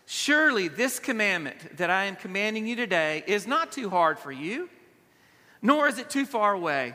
Surely 0.06 0.68
this 0.68 0.98
commandment 0.98 1.76
that 1.76 1.90
I 1.90 2.04
am 2.04 2.16
commanding 2.16 2.66
you 2.66 2.76
today 2.76 3.22
is 3.26 3.46
not 3.46 3.72
too 3.72 3.88
hard 3.88 4.18
for 4.18 4.32
you, 4.32 4.68
nor 5.60 5.86
is 5.88 5.98
it 5.98 6.10
too 6.10 6.26
far 6.26 6.52
away. 6.52 6.94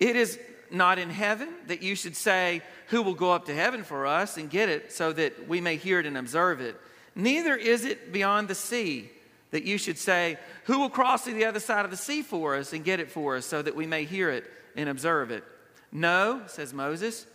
It 0.00 0.16
is 0.16 0.38
not 0.70 0.98
in 0.98 1.10
heaven 1.10 1.48
that 1.66 1.82
you 1.82 1.94
should 1.94 2.16
say, 2.16 2.62
Who 2.88 3.02
will 3.02 3.14
go 3.14 3.32
up 3.32 3.46
to 3.46 3.54
heaven 3.54 3.84
for 3.84 4.06
us 4.06 4.36
and 4.36 4.50
get 4.50 4.68
it 4.68 4.92
so 4.92 5.12
that 5.12 5.48
we 5.48 5.60
may 5.60 5.76
hear 5.76 6.00
it 6.00 6.06
and 6.06 6.16
observe 6.16 6.60
it? 6.60 6.76
Neither 7.14 7.54
is 7.54 7.84
it 7.84 8.12
beyond 8.12 8.48
the 8.48 8.54
sea 8.54 9.10
that 9.50 9.64
you 9.64 9.78
should 9.78 9.98
say, 9.98 10.38
Who 10.64 10.80
will 10.80 10.90
cross 10.90 11.24
to 11.24 11.32
the 11.32 11.44
other 11.44 11.60
side 11.60 11.84
of 11.84 11.90
the 11.90 11.96
sea 11.96 12.22
for 12.22 12.56
us 12.56 12.72
and 12.72 12.84
get 12.84 13.00
it 13.00 13.10
for 13.10 13.36
us 13.36 13.46
so 13.46 13.62
that 13.62 13.76
we 13.76 13.86
may 13.86 14.04
hear 14.04 14.30
it 14.30 14.50
and 14.74 14.88
observe 14.88 15.30
it? 15.30 15.44
No, 15.92 16.42
says 16.46 16.74
Moses, 16.74 17.26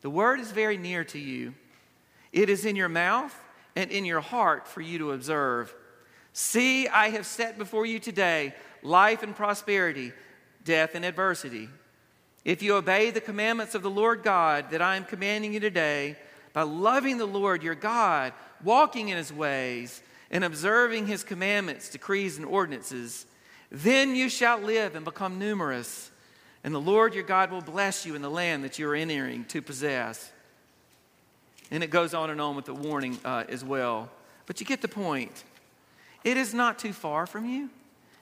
the 0.00 0.10
word 0.10 0.40
is 0.40 0.52
very 0.52 0.78
near 0.78 1.04
to 1.04 1.18
you. 1.18 1.54
It 2.32 2.48
is 2.48 2.64
in 2.64 2.76
your 2.76 2.88
mouth 2.88 3.36
and 3.80 3.90
in 3.90 4.04
your 4.04 4.20
heart 4.20 4.68
for 4.68 4.80
you 4.80 4.98
to 4.98 5.12
observe. 5.12 5.74
See, 6.32 6.86
I 6.86 7.08
have 7.10 7.26
set 7.26 7.58
before 7.58 7.86
you 7.86 7.98
today 7.98 8.54
life 8.82 9.22
and 9.22 9.34
prosperity, 9.34 10.12
death 10.64 10.94
and 10.94 11.04
adversity. 11.04 11.68
If 12.44 12.62
you 12.62 12.76
obey 12.76 13.10
the 13.10 13.20
commandments 13.20 13.74
of 13.74 13.82
the 13.82 13.90
Lord 13.90 14.22
God 14.22 14.70
that 14.70 14.80
I 14.80 14.96
am 14.96 15.04
commanding 15.04 15.52
you 15.52 15.60
today, 15.60 16.16
by 16.52 16.62
loving 16.62 17.18
the 17.18 17.26
Lord 17.26 17.62
your 17.62 17.74
God, 17.74 18.32
walking 18.62 19.08
in 19.08 19.16
his 19.16 19.32
ways, 19.32 20.02
and 20.30 20.44
observing 20.44 21.06
his 21.06 21.22
commandments, 21.22 21.88
decrees, 21.88 22.36
and 22.36 22.46
ordinances, 22.46 23.26
then 23.70 24.14
you 24.14 24.28
shall 24.28 24.58
live 24.58 24.94
and 24.94 25.04
become 25.04 25.38
numerous, 25.38 26.10
and 26.64 26.74
the 26.74 26.80
Lord 26.80 27.14
your 27.14 27.24
God 27.24 27.50
will 27.50 27.60
bless 27.60 28.04
you 28.04 28.14
in 28.14 28.22
the 28.22 28.30
land 28.30 28.64
that 28.64 28.78
you 28.78 28.88
are 28.88 28.94
entering 28.94 29.44
to 29.46 29.62
possess. 29.62 30.32
And 31.70 31.84
it 31.84 31.90
goes 31.90 32.14
on 32.14 32.30
and 32.30 32.40
on 32.40 32.56
with 32.56 32.64
the 32.64 32.74
warning 32.74 33.18
uh, 33.24 33.44
as 33.48 33.64
well. 33.64 34.10
But 34.46 34.60
you 34.60 34.66
get 34.66 34.82
the 34.82 34.88
point. 34.88 35.44
It 36.24 36.36
is 36.36 36.52
not 36.52 36.78
too 36.78 36.92
far 36.92 37.26
from 37.26 37.46
you, 37.46 37.70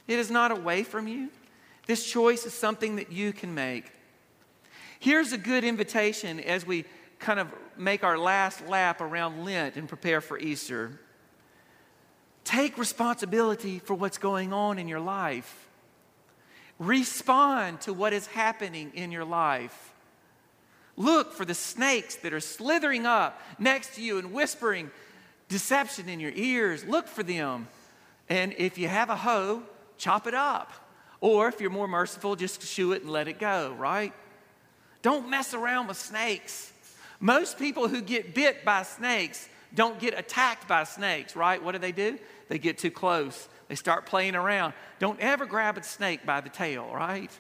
it 0.06 0.18
is 0.18 0.30
not 0.30 0.50
away 0.50 0.82
from 0.82 1.08
you. 1.08 1.30
This 1.86 2.04
choice 2.04 2.44
is 2.44 2.52
something 2.52 2.96
that 2.96 3.10
you 3.10 3.32
can 3.32 3.54
make. 3.54 3.90
Here's 5.00 5.32
a 5.32 5.38
good 5.38 5.64
invitation 5.64 6.38
as 6.38 6.66
we 6.66 6.84
kind 7.18 7.40
of 7.40 7.48
make 7.76 8.04
our 8.04 8.18
last 8.18 8.66
lap 8.68 9.00
around 9.00 9.44
Lent 9.44 9.76
and 9.76 9.88
prepare 9.88 10.20
for 10.20 10.38
Easter. 10.38 11.00
Take 12.44 12.76
responsibility 12.76 13.78
for 13.78 13.94
what's 13.94 14.18
going 14.18 14.52
on 14.52 14.78
in 14.78 14.88
your 14.88 15.00
life. 15.00 15.68
Respond 16.78 17.80
to 17.82 17.92
what 17.92 18.12
is 18.12 18.26
happening 18.26 18.92
in 18.94 19.10
your 19.10 19.24
life. 19.24 19.92
Look 20.98 21.32
for 21.32 21.44
the 21.44 21.54
snakes 21.54 22.16
that 22.16 22.32
are 22.32 22.40
slithering 22.40 23.06
up 23.06 23.40
next 23.56 23.94
to 23.94 24.02
you 24.02 24.18
and 24.18 24.32
whispering 24.32 24.90
deception 25.48 26.08
in 26.08 26.18
your 26.18 26.32
ears. 26.34 26.84
Look 26.84 27.06
for 27.06 27.22
them. 27.22 27.68
And 28.28 28.52
if 28.58 28.76
you 28.78 28.88
have 28.88 29.08
a 29.08 29.14
hoe, 29.14 29.62
chop 29.96 30.26
it 30.26 30.34
up. 30.34 30.72
Or 31.20 31.46
if 31.46 31.60
you're 31.60 31.70
more 31.70 31.86
merciful, 31.86 32.34
just 32.34 32.62
shoo 32.62 32.92
it 32.92 33.02
and 33.02 33.12
let 33.12 33.28
it 33.28 33.38
go, 33.38 33.74
right? 33.78 34.12
Don't 35.00 35.30
mess 35.30 35.54
around 35.54 35.86
with 35.86 35.96
snakes. 35.96 36.72
Most 37.20 37.60
people 37.60 37.86
who 37.86 38.00
get 38.00 38.34
bit 38.34 38.64
by 38.64 38.82
snakes 38.82 39.48
don't 39.72 40.00
get 40.00 40.18
attacked 40.18 40.66
by 40.66 40.82
snakes, 40.82 41.36
right? 41.36 41.62
What 41.62 41.72
do 41.72 41.78
they 41.78 41.92
do? 41.92 42.18
They 42.48 42.58
get 42.58 42.76
too 42.76 42.90
close. 42.90 43.48
They 43.68 43.76
start 43.76 44.04
playing 44.04 44.34
around. 44.34 44.72
Don't 44.98 45.20
ever 45.20 45.46
grab 45.46 45.78
a 45.78 45.82
snake 45.84 46.26
by 46.26 46.40
the 46.40 46.48
tail, 46.48 46.90
right? 46.92 47.30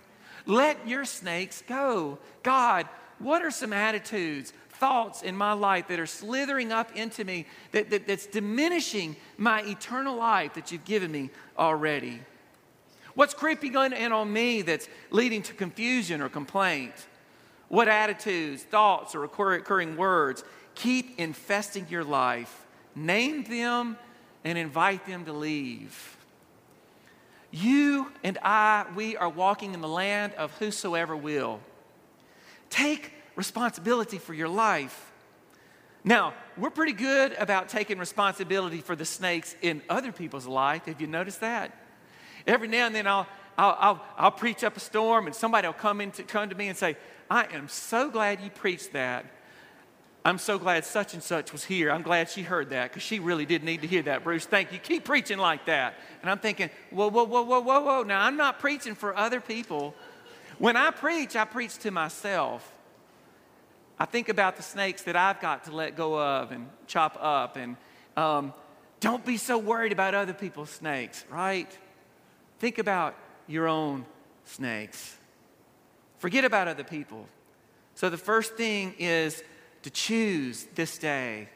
Let 0.46 0.86
your 0.86 1.04
snakes 1.04 1.64
go. 1.66 2.18
God 2.44 2.86
what 3.18 3.42
are 3.42 3.50
some 3.50 3.72
attitudes, 3.72 4.52
thoughts 4.70 5.22
in 5.22 5.36
my 5.36 5.52
life 5.52 5.88
that 5.88 5.98
are 5.98 6.06
slithering 6.06 6.72
up 6.72 6.94
into 6.96 7.24
me 7.24 7.46
that, 7.72 7.90
that, 7.90 8.06
that's 8.06 8.26
diminishing 8.26 9.16
my 9.36 9.62
eternal 9.62 10.16
life 10.16 10.54
that 10.54 10.70
you've 10.70 10.84
given 10.84 11.10
me 11.10 11.30
already? 11.58 12.20
What's 13.14 13.34
creeping 13.34 13.74
in 13.74 14.12
on 14.12 14.32
me 14.32 14.62
that's 14.62 14.88
leading 15.10 15.42
to 15.42 15.54
confusion 15.54 16.20
or 16.20 16.28
complaint? 16.28 16.94
What 17.68 17.88
attitudes, 17.88 18.62
thoughts, 18.62 19.14
or 19.14 19.20
recurring 19.20 19.96
words 19.96 20.44
keep 20.74 21.18
infesting 21.18 21.86
your 21.90 22.04
life? 22.04 22.64
Name 22.94 23.42
them 23.44 23.98
and 24.44 24.56
invite 24.56 25.04
them 25.06 25.24
to 25.24 25.32
leave. 25.32 26.16
You 27.50 28.12
and 28.22 28.38
I, 28.42 28.86
we 28.94 29.16
are 29.16 29.28
walking 29.28 29.74
in 29.74 29.80
the 29.80 29.88
land 29.88 30.34
of 30.34 30.52
whosoever 30.58 31.16
will. 31.16 31.60
Take 32.70 33.12
responsibility 33.36 34.18
for 34.18 34.34
your 34.34 34.48
life. 34.48 35.12
Now, 36.04 36.34
we're 36.56 36.70
pretty 36.70 36.92
good 36.92 37.34
about 37.38 37.68
taking 37.68 37.98
responsibility 37.98 38.80
for 38.80 38.96
the 38.96 39.04
snakes 39.04 39.54
in 39.62 39.82
other 39.88 40.12
people's 40.12 40.46
life. 40.46 40.84
Have 40.86 41.00
you 41.00 41.06
noticed 41.06 41.40
that? 41.40 41.72
Every 42.46 42.68
now 42.68 42.86
and 42.86 42.94
then 42.94 43.06
I'll, 43.06 43.26
I'll, 43.56 43.76
I'll, 43.78 44.04
I'll 44.16 44.30
preach 44.30 44.64
up 44.64 44.76
a 44.76 44.80
storm 44.80 45.26
and 45.26 45.34
somebody 45.34 45.66
will 45.66 45.74
come, 45.74 46.00
in 46.00 46.10
to, 46.12 46.22
come 46.22 46.48
to 46.48 46.54
me 46.54 46.68
and 46.68 46.78
say, 46.78 46.96
I 47.30 47.44
am 47.52 47.68
so 47.68 48.10
glad 48.10 48.40
you 48.40 48.50
preached 48.50 48.92
that. 48.92 49.26
I'm 50.24 50.38
so 50.38 50.58
glad 50.58 50.84
such 50.84 51.14
and 51.14 51.22
such 51.22 51.52
was 51.52 51.64
here. 51.64 51.90
I'm 51.90 52.02
glad 52.02 52.28
she 52.28 52.42
heard 52.42 52.70
that 52.70 52.90
because 52.90 53.02
she 53.02 53.18
really 53.18 53.46
did 53.46 53.62
need 53.64 53.82
to 53.82 53.86
hear 53.86 54.02
that, 54.02 54.24
Bruce. 54.24 54.44
Thank 54.44 54.72
you. 54.72 54.78
Keep 54.78 55.04
preaching 55.04 55.38
like 55.38 55.66
that. 55.66 55.94
And 56.20 56.30
I'm 56.30 56.38
thinking, 56.38 56.70
whoa, 56.90 57.08
whoa, 57.08 57.24
whoa, 57.24 57.42
whoa, 57.42 57.60
whoa, 57.60 57.80
whoa. 57.80 58.02
Now, 58.02 58.22
I'm 58.22 58.36
not 58.36 58.58
preaching 58.58 58.94
for 58.94 59.16
other 59.16 59.40
people. 59.40 59.94
When 60.58 60.76
I 60.76 60.90
preach, 60.90 61.36
I 61.36 61.44
preach 61.44 61.78
to 61.78 61.90
myself. 61.90 62.72
I 63.98 64.04
think 64.04 64.28
about 64.28 64.56
the 64.56 64.62
snakes 64.62 65.02
that 65.02 65.16
I've 65.16 65.40
got 65.40 65.64
to 65.64 65.72
let 65.72 65.96
go 65.96 66.20
of 66.20 66.52
and 66.52 66.68
chop 66.86 67.16
up. 67.20 67.56
And 67.56 67.76
um, 68.16 68.52
don't 69.00 69.24
be 69.24 69.36
so 69.36 69.58
worried 69.58 69.92
about 69.92 70.14
other 70.14 70.32
people's 70.32 70.70
snakes, 70.70 71.24
right? 71.30 71.70
Think 72.58 72.78
about 72.78 73.14
your 73.46 73.68
own 73.68 74.04
snakes. 74.44 75.16
Forget 76.18 76.44
about 76.44 76.66
other 76.66 76.84
people. 76.84 77.26
So, 77.94 78.10
the 78.10 78.18
first 78.18 78.54
thing 78.54 78.94
is 78.98 79.42
to 79.82 79.90
choose 79.90 80.66
this 80.74 80.98
day 80.98 81.48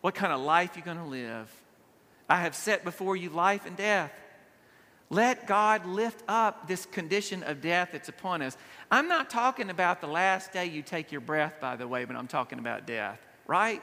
what 0.00 0.14
kind 0.14 0.32
of 0.32 0.40
life 0.40 0.72
you're 0.74 0.84
going 0.84 0.98
to 0.98 1.04
live. 1.04 1.50
I 2.28 2.40
have 2.40 2.54
set 2.54 2.84
before 2.84 3.16
you 3.16 3.30
life 3.30 3.66
and 3.66 3.76
death. 3.76 4.12
Let 5.10 5.46
God 5.46 5.86
lift 5.86 6.22
up 6.28 6.68
this 6.68 6.84
condition 6.84 7.42
of 7.42 7.60
death 7.60 7.90
that's 7.92 8.10
upon 8.10 8.42
us. 8.42 8.56
I'm 8.90 9.08
not 9.08 9.30
talking 9.30 9.70
about 9.70 10.00
the 10.00 10.06
last 10.06 10.52
day 10.52 10.66
you 10.66 10.82
take 10.82 11.10
your 11.10 11.22
breath, 11.22 11.54
by 11.60 11.76
the 11.76 11.88
way, 11.88 12.04
but 12.04 12.14
I'm 12.14 12.28
talking 12.28 12.58
about 12.58 12.86
death, 12.86 13.18
right? 13.46 13.82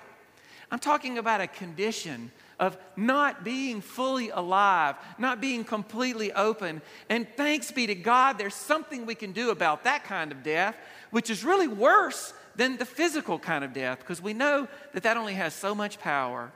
I'm 0.72 0.80
talking 0.80 1.18
about 1.18 1.42
a 1.42 1.48
condition 1.48 2.32
of 2.60 2.78
not 2.96 3.44
being 3.44 3.82
fully 3.82 4.30
alive, 4.30 4.96
not 5.18 5.42
being 5.42 5.64
completely 5.64 6.32
open. 6.34 6.82
And 7.10 7.28
thanks 7.36 7.72
be 7.72 7.88
to 7.88 7.96
God, 7.96 8.38
there's 8.38 8.56
something 8.56 9.06
we 9.06 9.16
can 9.16 9.32
do 9.32 9.50
about 9.50 9.84
that 9.84 10.04
kind 10.04 10.32
of 10.32 10.44
death, 10.44 10.76
which 11.12 11.30
is 11.30 11.44
really 11.44 11.68
worse 11.68 12.34
than 12.56 12.78
the 12.78 12.86
physical 12.86 13.38
kind 13.38 13.64
of 13.64 13.74
death, 13.74 14.00
because 14.00 14.22
we 14.22 14.34
know 14.34 14.68
that 14.94 15.04
that 15.04 15.18
only 15.18 15.34
has 15.34 15.54
so 15.54 15.76
much 15.76 16.00
power. 16.00 16.52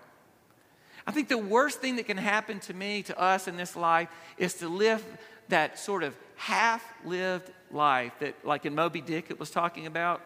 I 1.07 1.11
think 1.11 1.27
the 1.27 1.37
worst 1.37 1.79
thing 1.79 1.95
that 1.95 2.05
can 2.05 2.17
happen 2.17 2.59
to 2.61 2.73
me, 2.73 3.03
to 3.03 3.19
us 3.19 3.47
in 3.47 3.57
this 3.57 3.75
life, 3.75 4.09
is 4.37 4.55
to 4.55 4.67
live 4.67 5.03
that 5.49 5.79
sort 5.79 6.03
of 6.03 6.15
half 6.35 6.83
lived 7.03 7.51
life 7.71 8.13
that, 8.19 8.35
like 8.45 8.65
in 8.65 8.75
Moby 8.75 9.01
Dick, 9.01 9.27
it 9.29 9.39
was 9.39 9.49
talking 9.49 9.87
about, 9.87 10.21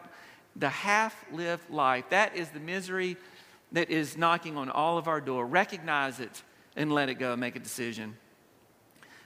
the 0.56 0.68
half 0.68 1.24
lived 1.32 1.70
life. 1.70 2.04
That 2.10 2.36
is 2.36 2.48
the 2.50 2.60
misery 2.60 3.16
that 3.72 3.90
is 3.90 4.16
knocking 4.16 4.56
on 4.56 4.70
all 4.70 4.98
of 4.98 5.08
our 5.08 5.20
door. 5.20 5.46
Recognize 5.46 6.20
it 6.20 6.42
and 6.76 6.92
let 6.92 7.08
it 7.08 7.14
go. 7.14 7.34
Make 7.34 7.56
a 7.56 7.60
decision. 7.60 8.16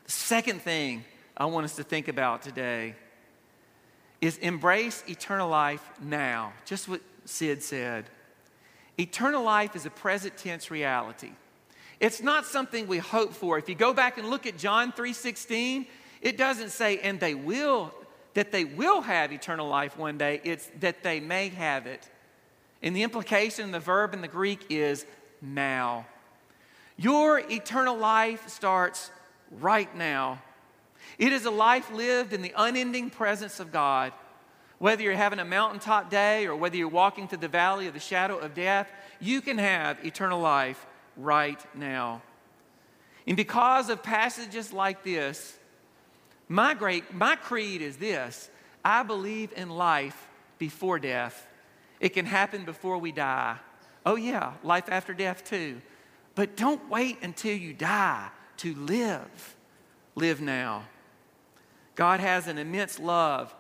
The 0.05 0.13
second 0.13 0.63
thing 0.63 1.05
I 1.37 1.45
want 1.47 1.65
us 1.65 1.77
to 1.77 1.83
think 1.83 2.09
about 2.09 2.43
today 2.43 2.95
is 4.21 4.39
embrace 4.39 5.05
eternal 5.07 5.49
life 5.49 5.87
now. 6.01 6.53
Just 6.65 6.89
what 6.89 7.01
Sid 7.25 7.63
said. 7.63 8.07
Eternal 8.99 9.43
life 9.43 9.77
is 9.77 9.87
a 9.87 9.91
present 9.91 10.37
tense 10.37 10.71
reality. 10.71 11.33
It's 12.01 12.21
not 12.21 12.47
something 12.47 12.87
we 12.87 12.99
hope 12.99 13.33
for. 13.33 13.59
If 13.59 13.69
you 13.69 13.75
go 13.75 13.93
back 13.93 14.19
and 14.19 14.29
look 14.29 14.47
at 14.47 14.57
John 14.57 14.93
3:16, 14.93 15.87
it 16.21 16.37
doesn't 16.37 16.71
say 16.71 16.99
and 16.99 17.19
they 17.21 17.35
will 17.35 17.95
that 18.35 18.53
they 18.53 18.65
will 18.65 19.01
have 19.01 19.33
eternal 19.33 19.69
life 19.69 19.97
one 19.97 20.19
day. 20.19 20.41
It's 20.45 20.71
that 20.81 21.03
they 21.03 21.19
may 21.19 21.49
have 21.49 21.87
it. 21.87 22.09
And 22.83 22.95
the 22.95 23.03
implication, 23.03 23.73
the 23.73 23.81
verb 23.81 24.15
in 24.15 24.21
the 24.21 24.29
Greek 24.29 24.67
is 24.71 25.07
now. 25.41 26.07
Your 26.97 27.39
eternal 27.39 27.97
life 27.97 28.49
starts 28.49 29.11
right 29.51 29.93
now. 29.97 30.41
It 31.19 31.33
is 31.33 31.47
a 31.47 31.51
life 31.51 31.91
lived 31.91 32.33
in 32.33 32.43
the 32.43 32.53
unending 32.57 33.11
presence 33.11 33.61
of 33.61 33.73
God. 33.73 34.13
Whether 34.79 35.03
you're 35.03 35.15
having 35.15 35.41
a 35.41 35.45
mountaintop 35.45 36.09
day 36.09 36.47
or 36.47 36.55
whether 36.55 36.77
you're 36.77 36.89
walking 36.89 37.27
through 37.27 37.39
the 37.39 37.49
valley 37.49 37.89
of 37.89 37.95
the 37.95 38.01
shadow 38.01 38.39
of 38.39 38.55
death, 38.55 38.89
you 39.21 39.41
can 39.41 39.59
have 39.59 40.05
eternal 40.05 40.41
life 40.41 40.87
right 41.17 41.61
now. 41.75 42.23
And 43.27 43.37
because 43.37 43.91
of 43.91 44.03
passages 44.03 44.73
like 44.73 45.03
this, 45.03 45.59
my 46.49 46.75
great 46.75 47.13
my 47.13 47.37
creed 47.37 47.83
is 47.83 47.97
this. 47.97 48.51
I 48.85 49.03
believe 49.03 49.53
in 49.55 49.69
life 49.69 50.29
before 50.59 50.99
death. 50.99 51.47
It 52.01 52.11
can 52.11 52.25
happen 52.25 52.65
before 52.65 52.99
we 52.99 53.13
die. 53.13 53.59
Oh 54.07 54.17
yeah, 54.17 54.55
life 54.63 54.89
after 54.89 55.13
death 55.13 55.45
too. 55.45 55.83
But 56.35 56.57
don't 56.57 56.89
wait 56.89 57.19
until 57.23 57.57
you 57.57 57.75
die 57.75 58.29
to 58.59 58.75
live. 58.75 59.57
Live 60.15 60.41
now. 60.41 60.85
God 61.97 62.21
has 62.21 62.47
an 62.47 62.59
immense 62.59 62.99
love 63.01 63.53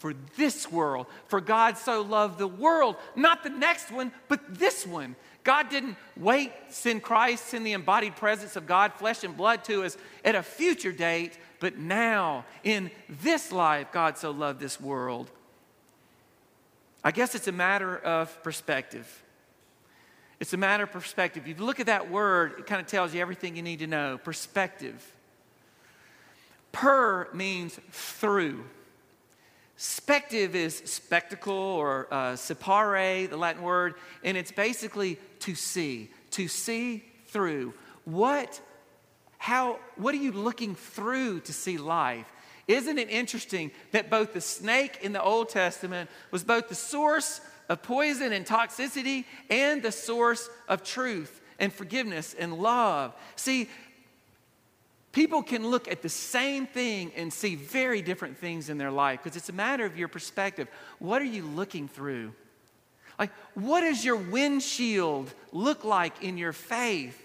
for 0.00 0.14
this 0.36 0.72
world. 0.72 1.06
For 1.28 1.42
God 1.42 1.76
so 1.76 2.00
loved 2.00 2.38
the 2.38 2.48
world, 2.48 2.96
not 3.14 3.42
the 3.42 3.50
next 3.50 3.92
one, 3.92 4.12
but 4.28 4.40
this 4.58 4.86
one. 4.86 5.14
God 5.44 5.68
didn't 5.68 5.96
wait, 6.16 6.52
send 6.70 7.02
Christ, 7.02 7.46
send 7.46 7.66
the 7.66 7.72
embodied 7.72 8.16
presence 8.16 8.56
of 8.56 8.66
God, 8.66 8.94
flesh 8.94 9.24
and 9.24 9.36
blood 9.36 9.62
to 9.64 9.84
us 9.84 9.98
at 10.24 10.34
a 10.34 10.42
future 10.42 10.90
date, 10.90 11.38
but 11.60 11.76
now, 11.76 12.46
in 12.64 12.90
this 13.08 13.52
life, 13.52 13.92
God 13.92 14.16
so 14.16 14.30
loved 14.30 14.58
this 14.58 14.80
world. 14.80 15.30
I 17.04 17.10
guess 17.10 17.34
it's 17.34 17.48
a 17.48 17.52
matter 17.52 17.94
of 17.94 18.42
perspective. 18.42 19.22
It's 20.40 20.54
a 20.54 20.58
matter 20.58 20.84
of 20.84 20.92
perspective. 20.92 21.46
If 21.46 21.60
you 21.60 21.66
look 21.66 21.80
at 21.80 21.86
that 21.86 22.10
word, 22.10 22.54
it 22.58 22.66
kind 22.66 22.80
of 22.80 22.86
tells 22.86 23.12
you 23.14 23.20
everything 23.20 23.54
you 23.54 23.62
need 23.62 23.80
to 23.80 23.86
know. 23.86 24.16
Perspective. 24.16 25.14
Per 26.72 27.28
means 27.34 27.78
through. 27.90 28.64
Spective 29.80 30.54
is 30.54 30.76
spectacle 30.84 31.54
or 31.54 32.06
uh, 32.10 32.32
separe, 32.34 33.30
the 33.30 33.38
Latin 33.38 33.62
word, 33.62 33.94
and 34.22 34.36
it's 34.36 34.52
basically 34.52 35.18
to 35.38 35.54
see, 35.54 36.10
to 36.32 36.48
see 36.48 37.02
through. 37.28 37.72
What, 38.04 38.60
how, 39.38 39.78
what 39.96 40.14
are 40.14 40.18
you 40.18 40.32
looking 40.32 40.74
through 40.74 41.40
to 41.40 41.54
see 41.54 41.78
life? 41.78 42.30
Isn't 42.68 42.98
it 42.98 43.08
interesting 43.08 43.70
that 43.92 44.10
both 44.10 44.34
the 44.34 44.42
snake 44.42 44.98
in 45.00 45.14
the 45.14 45.22
Old 45.22 45.48
Testament 45.48 46.10
was 46.30 46.44
both 46.44 46.68
the 46.68 46.74
source 46.74 47.40
of 47.70 47.82
poison 47.82 48.34
and 48.34 48.44
toxicity 48.44 49.24
and 49.48 49.82
the 49.82 49.92
source 49.92 50.50
of 50.68 50.84
truth 50.84 51.40
and 51.58 51.72
forgiveness 51.72 52.36
and 52.38 52.58
love? 52.58 53.14
See, 53.34 53.70
People 55.12 55.42
can 55.42 55.68
look 55.68 55.88
at 55.88 56.02
the 56.02 56.08
same 56.08 56.66
thing 56.66 57.12
and 57.16 57.32
see 57.32 57.56
very 57.56 58.00
different 58.00 58.38
things 58.38 58.68
in 58.68 58.78
their 58.78 58.92
life 58.92 59.20
because 59.22 59.36
it's 59.36 59.48
a 59.48 59.52
matter 59.52 59.84
of 59.84 59.98
your 59.98 60.08
perspective. 60.08 60.68
What 61.00 61.20
are 61.20 61.26
you 61.26 61.42
looking 61.42 61.88
through? 61.88 62.32
Like, 63.18 63.32
what 63.54 63.80
does 63.80 64.04
your 64.04 64.16
windshield 64.16 65.32
look 65.52 65.84
like 65.84 66.22
in 66.22 66.38
your 66.38 66.52
faith? 66.52 67.20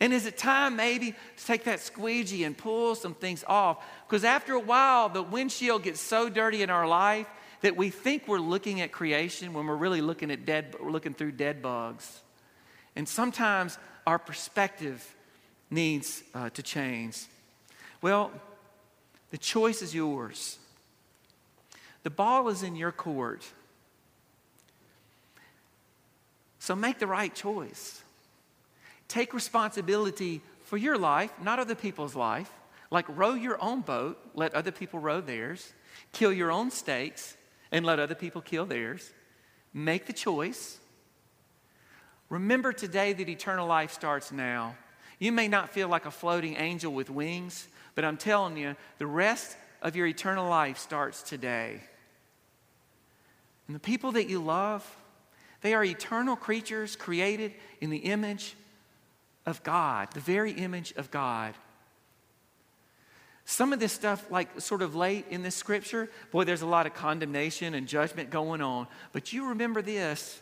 And 0.00 0.12
is 0.12 0.26
it 0.26 0.36
time 0.36 0.76
maybe 0.76 1.12
to 1.36 1.46
take 1.46 1.64
that 1.64 1.80
squeegee 1.80 2.44
and 2.44 2.56
pull 2.56 2.94
some 2.94 3.14
things 3.14 3.44
off? 3.46 3.84
Because 4.08 4.24
after 4.24 4.54
a 4.54 4.60
while, 4.60 5.08
the 5.08 5.22
windshield 5.22 5.84
gets 5.84 6.00
so 6.00 6.28
dirty 6.28 6.62
in 6.62 6.70
our 6.70 6.88
life 6.88 7.28
that 7.60 7.76
we 7.76 7.90
think 7.90 8.26
we're 8.26 8.38
looking 8.38 8.80
at 8.80 8.92
creation 8.92 9.52
when 9.52 9.66
we're 9.66 9.76
really 9.76 10.00
looking 10.00 10.30
at 10.30 10.44
dead, 10.44 10.74
looking 10.82 11.14
through 11.14 11.32
dead 11.32 11.62
bugs. 11.62 12.22
And 12.96 13.08
sometimes 13.08 13.78
our 14.06 14.18
perspective 14.18 15.15
needs 15.70 16.22
uh, 16.34 16.50
to 16.50 16.62
change? 16.62 17.26
Well, 18.02 18.30
the 19.30 19.38
choice 19.38 19.82
is 19.82 19.94
yours. 19.94 20.58
The 22.02 22.10
ball 22.10 22.48
is 22.48 22.62
in 22.62 22.76
your 22.76 22.92
court. 22.92 23.44
So 26.58 26.74
make 26.74 26.98
the 26.98 27.06
right 27.06 27.34
choice. 27.34 28.02
Take 29.08 29.34
responsibility 29.34 30.40
for 30.64 30.76
your 30.76 30.98
life, 30.98 31.30
not 31.42 31.58
other 31.58 31.74
people's 31.74 32.14
life. 32.14 32.50
Like 32.90 33.06
row 33.08 33.34
your 33.34 33.60
own 33.62 33.80
boat, 33.80 34.18
let 34.34 34.54
other 34.54 34.70
people 34.70 35.00
row 35.00 35.20
theirs. 35.20 35.72
Kill 36.12 36.32
your 36.32 36.52
own 36.52 36.70
steaks, 36.70 37.36
and 37.72 37.84
let 37.84 37.98
other 37.98 38.14
people 38.14 38.40
kill 38.40 38.64
theirs. 38.64 39.12
Make 39.72 40.06
the 40.06 40.12
choice. 40.12 40.78
Remember 42.28 42.72
today 42.72 43.12
that 43.12 43.28
eternal 43.28 43.66
life 43.66 43.92
starts 43.92 44.32
now. 44.32 44.76
You 45.18 45.32
may 45.32 45.48
not 45.48 45.70
feel 45.70 45.88
like 45.88 46.06
a 46.06 46.10
floating 46.10 46.56
angel 46.56 46.92
with 46.92 47.10
wings, 47.10 47.68
but 47.94 48.04
I'm 48.04 48.16
telling 48.16 48.56
you, 48.56 48.76
the 48.98 49.06
rest 49.06 49.56
of 49.82 49.96
your 49.96 50.06
eternal 50.06 50.48
life 50.48 50.78
starts 50.78 51.22
today. 51.22 51.80
And 53.66 53.74
the 53.74 53.80
people 53.80 54.12
that 54.12 54.28
you 54.28 54.42
love, 54.42 54.84
they 55.62 55.74
are 55.74 55.82
eternal 55.82 56.36
creatures 56.36 56.96
created 56.96 57.54
in 57.80 57.90
the 57.90 57.98
image 57.98 58.54
of 59.46 59.62
God, 59.62 60.12
the 60.12 60.20
very 60.20 60.52
image 60.52 60.92
of 60.96 61.10
God. 61.10 61.54
Some 63.44 63.72
of 63.72 63.78
this 63.78 63.92
stuff, 63.92 64.28
like 64.30 64.60
sort 64.60 64.82
of 64.82 64.96
late 64.96 65.26
in 65.30 65.42
this 65.42 65.54
scripture, 65.54 66.10
boy, 66.32 66.44
there's 66.44 66.62
a 66.62 66.66
lot 66.66 66.86
of 66.86 66.94
condemnation 66.94 67.74
and 67.74 67.86
judgment 67.86 68.30
going 68.30 68.60
on. 68.60 68.88
But 69.12 69.32
you 69.32 69.50
remember 69.50 69.82
this 69.82 70.40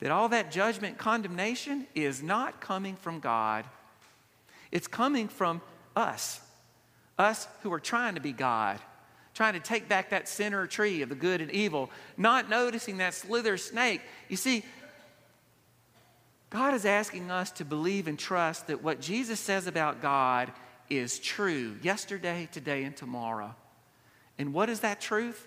that 0.00 0.10
all 0.10 0.28
that 0.30 0.50
judgment, 0.50 0.98
condemnation 0.98 1.86
is 1.94 2.22
not 2.22 2.60
coming 2.60 2.96
from 2.96 3.20
God. 3.20 3.64
It's 4.72 4.86
coming 4.86 5.28
from 5.28 5.60
us, 5.94 6.40
us 7.18 7.46
who 7.62 7.72
are 7.72 7.80
trying 7.80 8.14
to 8.14 8.20
be 8.20 8.32
God, 8.32 8.80
trying 9.34 9.54
to 9.54 9.60
take 9.60 9.88
back 9.88 10.10
that 10.10 10.28
center 10.28 10.66
tree 10.66 11.02
of 11.02 11.08
the 11.08 11.14
good 11.14 11.40
and 11.40 11.50
evil, 11.50 11.90
not 12.16 12.48
noticing 12.48 12.98
that 12.98 13.14
slither 13.14 13.56
snake. 13.56 14.00
You 14.28 14.36
see, 14.36 14.64
God 16.48 16.74
is 16.74 16.84
asking 16.84 17.30
us 17.30 17.50
to 17.52 17.64
believe 17.64 18.08
and 18.08 18.18
trust 18.18 18.66
that 18.66 18.82
what 18.82 19.00
Jesus 19.00 19.38
says 19.38 19.66
about 19.66 20.02
God 20.02 20.50
is 20.88 21.18
true 21.18 21.76
yesterday, 21.82 22.48
today, 22.50 22.84
and 22.84 22.96
tomorrow. 22.96 23.54
And 24.38 24.52
what 24.52 24.68
is 24.68 24.80
that 24.80 25.00
truth? 25.00 25.46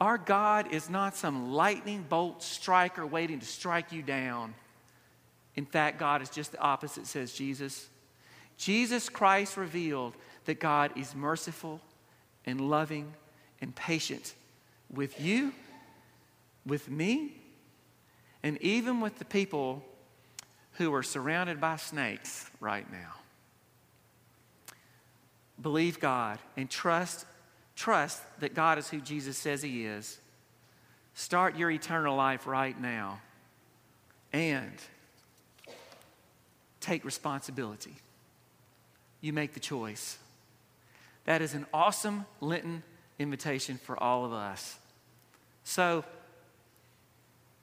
Our 0.00 0.16
God 0.16 0.72
is 0.72 0.88
not 0.88 1.14
some 1.14 1.52
lightning 1.52 2.06
bolt 2.08 2.42
striker 2.42 3.06
waiting 3.06 3.38
to 3.40 3.46
strike 3.46 3.92
you 3.92 4.02
down. 4.02 4.54
In 5.56 5.66
fact, 5.66 5.98
God 5.98 6.22
is 6.22 6.30
just 6.30 6.52
the 6.52 6.60
opposite, 6.60 7.06
says 7.06 7.32
Jesus. 7.32 7.88
Jesus 8.56 9.08
Christ 9.08 9.56
revealed 9.56 10.14
that 10.46 10.58
God 10.58 10.96
is 10.96 11.14
merciful 11.14 11.80
and 12.46 12.60
loving 12.60 13.12
and 13.60 13.74
patient 13.74 14.34
with 14.90 15.20
you, 15.20 15.52
with 16.64 16.88
me, 16.88 17.34
and 18.42 18.60
even 18.62 19.00
with 19.00 19.18
the 19.18 19.24
people 19.26 19.84
who 20.72 20.94
are 20.94 21.02
surrounded 21.02 21.60
by 21.60 21.76
snakes 21.76 22.50
right 22.58 22.90
now. 22.90 23.14
Believe 25.60 26.00
God 26.00 26.38
and 26.56 26.70
trust 26.70 27.26
Trust 27.80 28.20
that 28.40 28.52
God 28.52 28.76
is 28.76 28.90
who 28.90 29.00
Jesus 29.00 29.38
says 29.38 29.62
He 29.62 29.86
is. 29.86 30.18
Start 31.14 31.56
your 31.56 31.70
eternal 31.70 32.14
life 32.14 32.46
right 32.46 32.78
now. 32.78 33.22
And 34.34 34.74
take 36.82 37.06
responsibility. 37.06 37.94
You 39.22 39.32
make 39.32 39.54
the 39.54 39.60
choice. 39.60 40.18
That 41.24 41.40
is 41.40 41.54
an 41.54 41.64
awesome 41.72 42.26
Lenten 42.42 42.82
invitation 43.18 43.78
for 43.82 43.98
all 43.98 44.26
of 44.26 44.34
us. 44.34 44.76
So, 45.64 46.04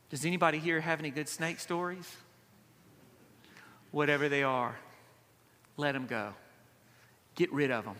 does 0.09 0.25
anybody 0.25 0.57
here 0.57 0.81
have 0.81 0.99
any 0.99 1.11
good 1.11 1.29
snake 1.29 1.59
stories? 1.59 2.11
Whatever 3.91 4.29
they 4.29 4.41
are, 4.41 4.79
let 5.77 5.91
them 5.91 6.07
go. 6.07 6.33
Get 7.35 7.53
rid 7.53 7.69
of 7.69 7.85
them. 7.85 7.97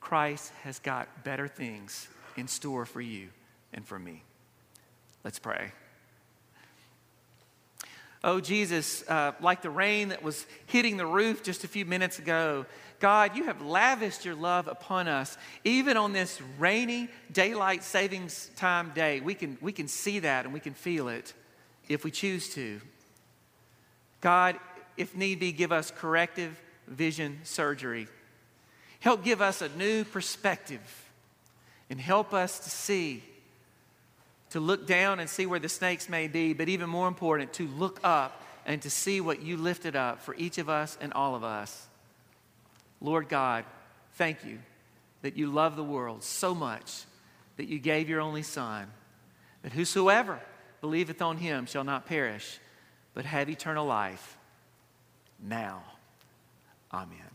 Christ 0.00 0.52
has 0.62 0.78
got 0.78 1.24
better 1.24 1.48
things 1.48 2.08
in 2.36 2.48
store 2.48 2.86
for 2.86 3.00
you 3.00 3.28
and 3.72 3.86
for 3.86 3.98
me. 3.98 4.22
Let's 5.24 5.38
pray. 5.38 5.72
Oh, 8.24 8.40
Jesus, 8.40 9.08
uh, 9.08 9.32
like 9.40 9.62
the 9.62 9.70
rain 9.70 10.08
that 10.08 10.22
was 10.22 10.44
hitting 10.66 10.96
the 10.96 11.06
roof 11.06 11.42
just 11.42 11.62
a 11.62 11.68
few 11.68 11.84
minutes 11.84 12.18
ago, 12.18 12.66
God, 12.98 13.36
you 13.36 13.44
have 13.44 13.62
lavished 13.62 14.24
your 14.24 14.34
love 14.34 14.66
upon 14.66 15.06
us. 15.06 15.38
Even 15.62 15.96
on 15.96 16.12
this 16.12 16.40
rainy 16.58 17.08
daylight 17.30 17.84
savings 17.84 18.50
time 18.56 18.90
day, 18.92 19.20
we 19.20 19.34
can, 19.34 19.56
we 19.60 19.70
can 19.70 19.86
see 19.86 20.18
that 20.20 20.44
and 20.44 20.52
we 20.52 20.58
can 20.58 20.74
feel 20.74 21.08
it 21.08 21.32
if 21.88 22.04
we 22.04 22.10
choose 22.10 22.52
to. 22.54 22.80
God, 24.20 24.58
if 24.96 25.14
need 25.14 25.38
be, 25.38 25.52
give 25.52 25.70
us 25.70 25.92
corrective 25.92 26.60
vision 26.88 27.38
surgery. 27.44 28.08
Help 29.00 29.24
give 29.24 29.40
us 29.40 29.62
a 29.62 29.68
new 29.70 30.04
perspective 30.04 31.10
and 31.90 32.00
help 32.00 32.34
us 32.34 32.58
to 32.60 32.70
see 32.70 33.22
to 34.50 34.60
look 34.60 34.86
down 34.86 35.20
and 35.20 35.28
see 35.28 35.46
where 35.46 35.58
the 35.58 35.68
snakes 35.68 36.08
may 36.08 36.26
be, 36.26 36.52
but 36.52 36.68
even 36.68 36.88
more 36.88 37.08
important, 37.08 37.52
to 37.54 37.66
look 37.66 38.00
up 38.02 38.42
and 38.64 38.80
to 38.82 38.90
see 38.90 39.20
what 39.20 39.42
you 39.42 39.56
lifted 39.56 39.96
up 39.96 40.22
for 40.22 40.34
each 40.36 40.58
of 40.58 40.68
us 40.68 40.96
and 41.00 41.12
all 41.12 41.34
of 41.34 41.44
us. 41.44 41.86
Lord 43.00 43.28
God, 43.28 43.64
thank 44.14 44.44
you 44.44 44.58
that 45.22 45.36
you 45.36 45.48
love 45.50 45.76
the 45.76 45.84
world 45.84 46.22
so 46.22 46.54
much 46.54 47.04
that 47.56 47.68
you 47.68 47.78
gave 47.78 48.08
your 48.08 48.20
only 48.20 48.42
Son, 48.42 48.86
that 49.62 49.72
whosoever 49.72 50.40
believeth 50.80 51.20
on 51.20 51.36
him 51.36 51.66
shall 51.66 51.84
not 51.84 52.06
perish, 52.06 52.58
but 53.14 53.24
have 53.24 53.50
eternal 53.50 53.86
life 53.86 54.38
now. 55.42 55.82
Amen. 56.92 57.27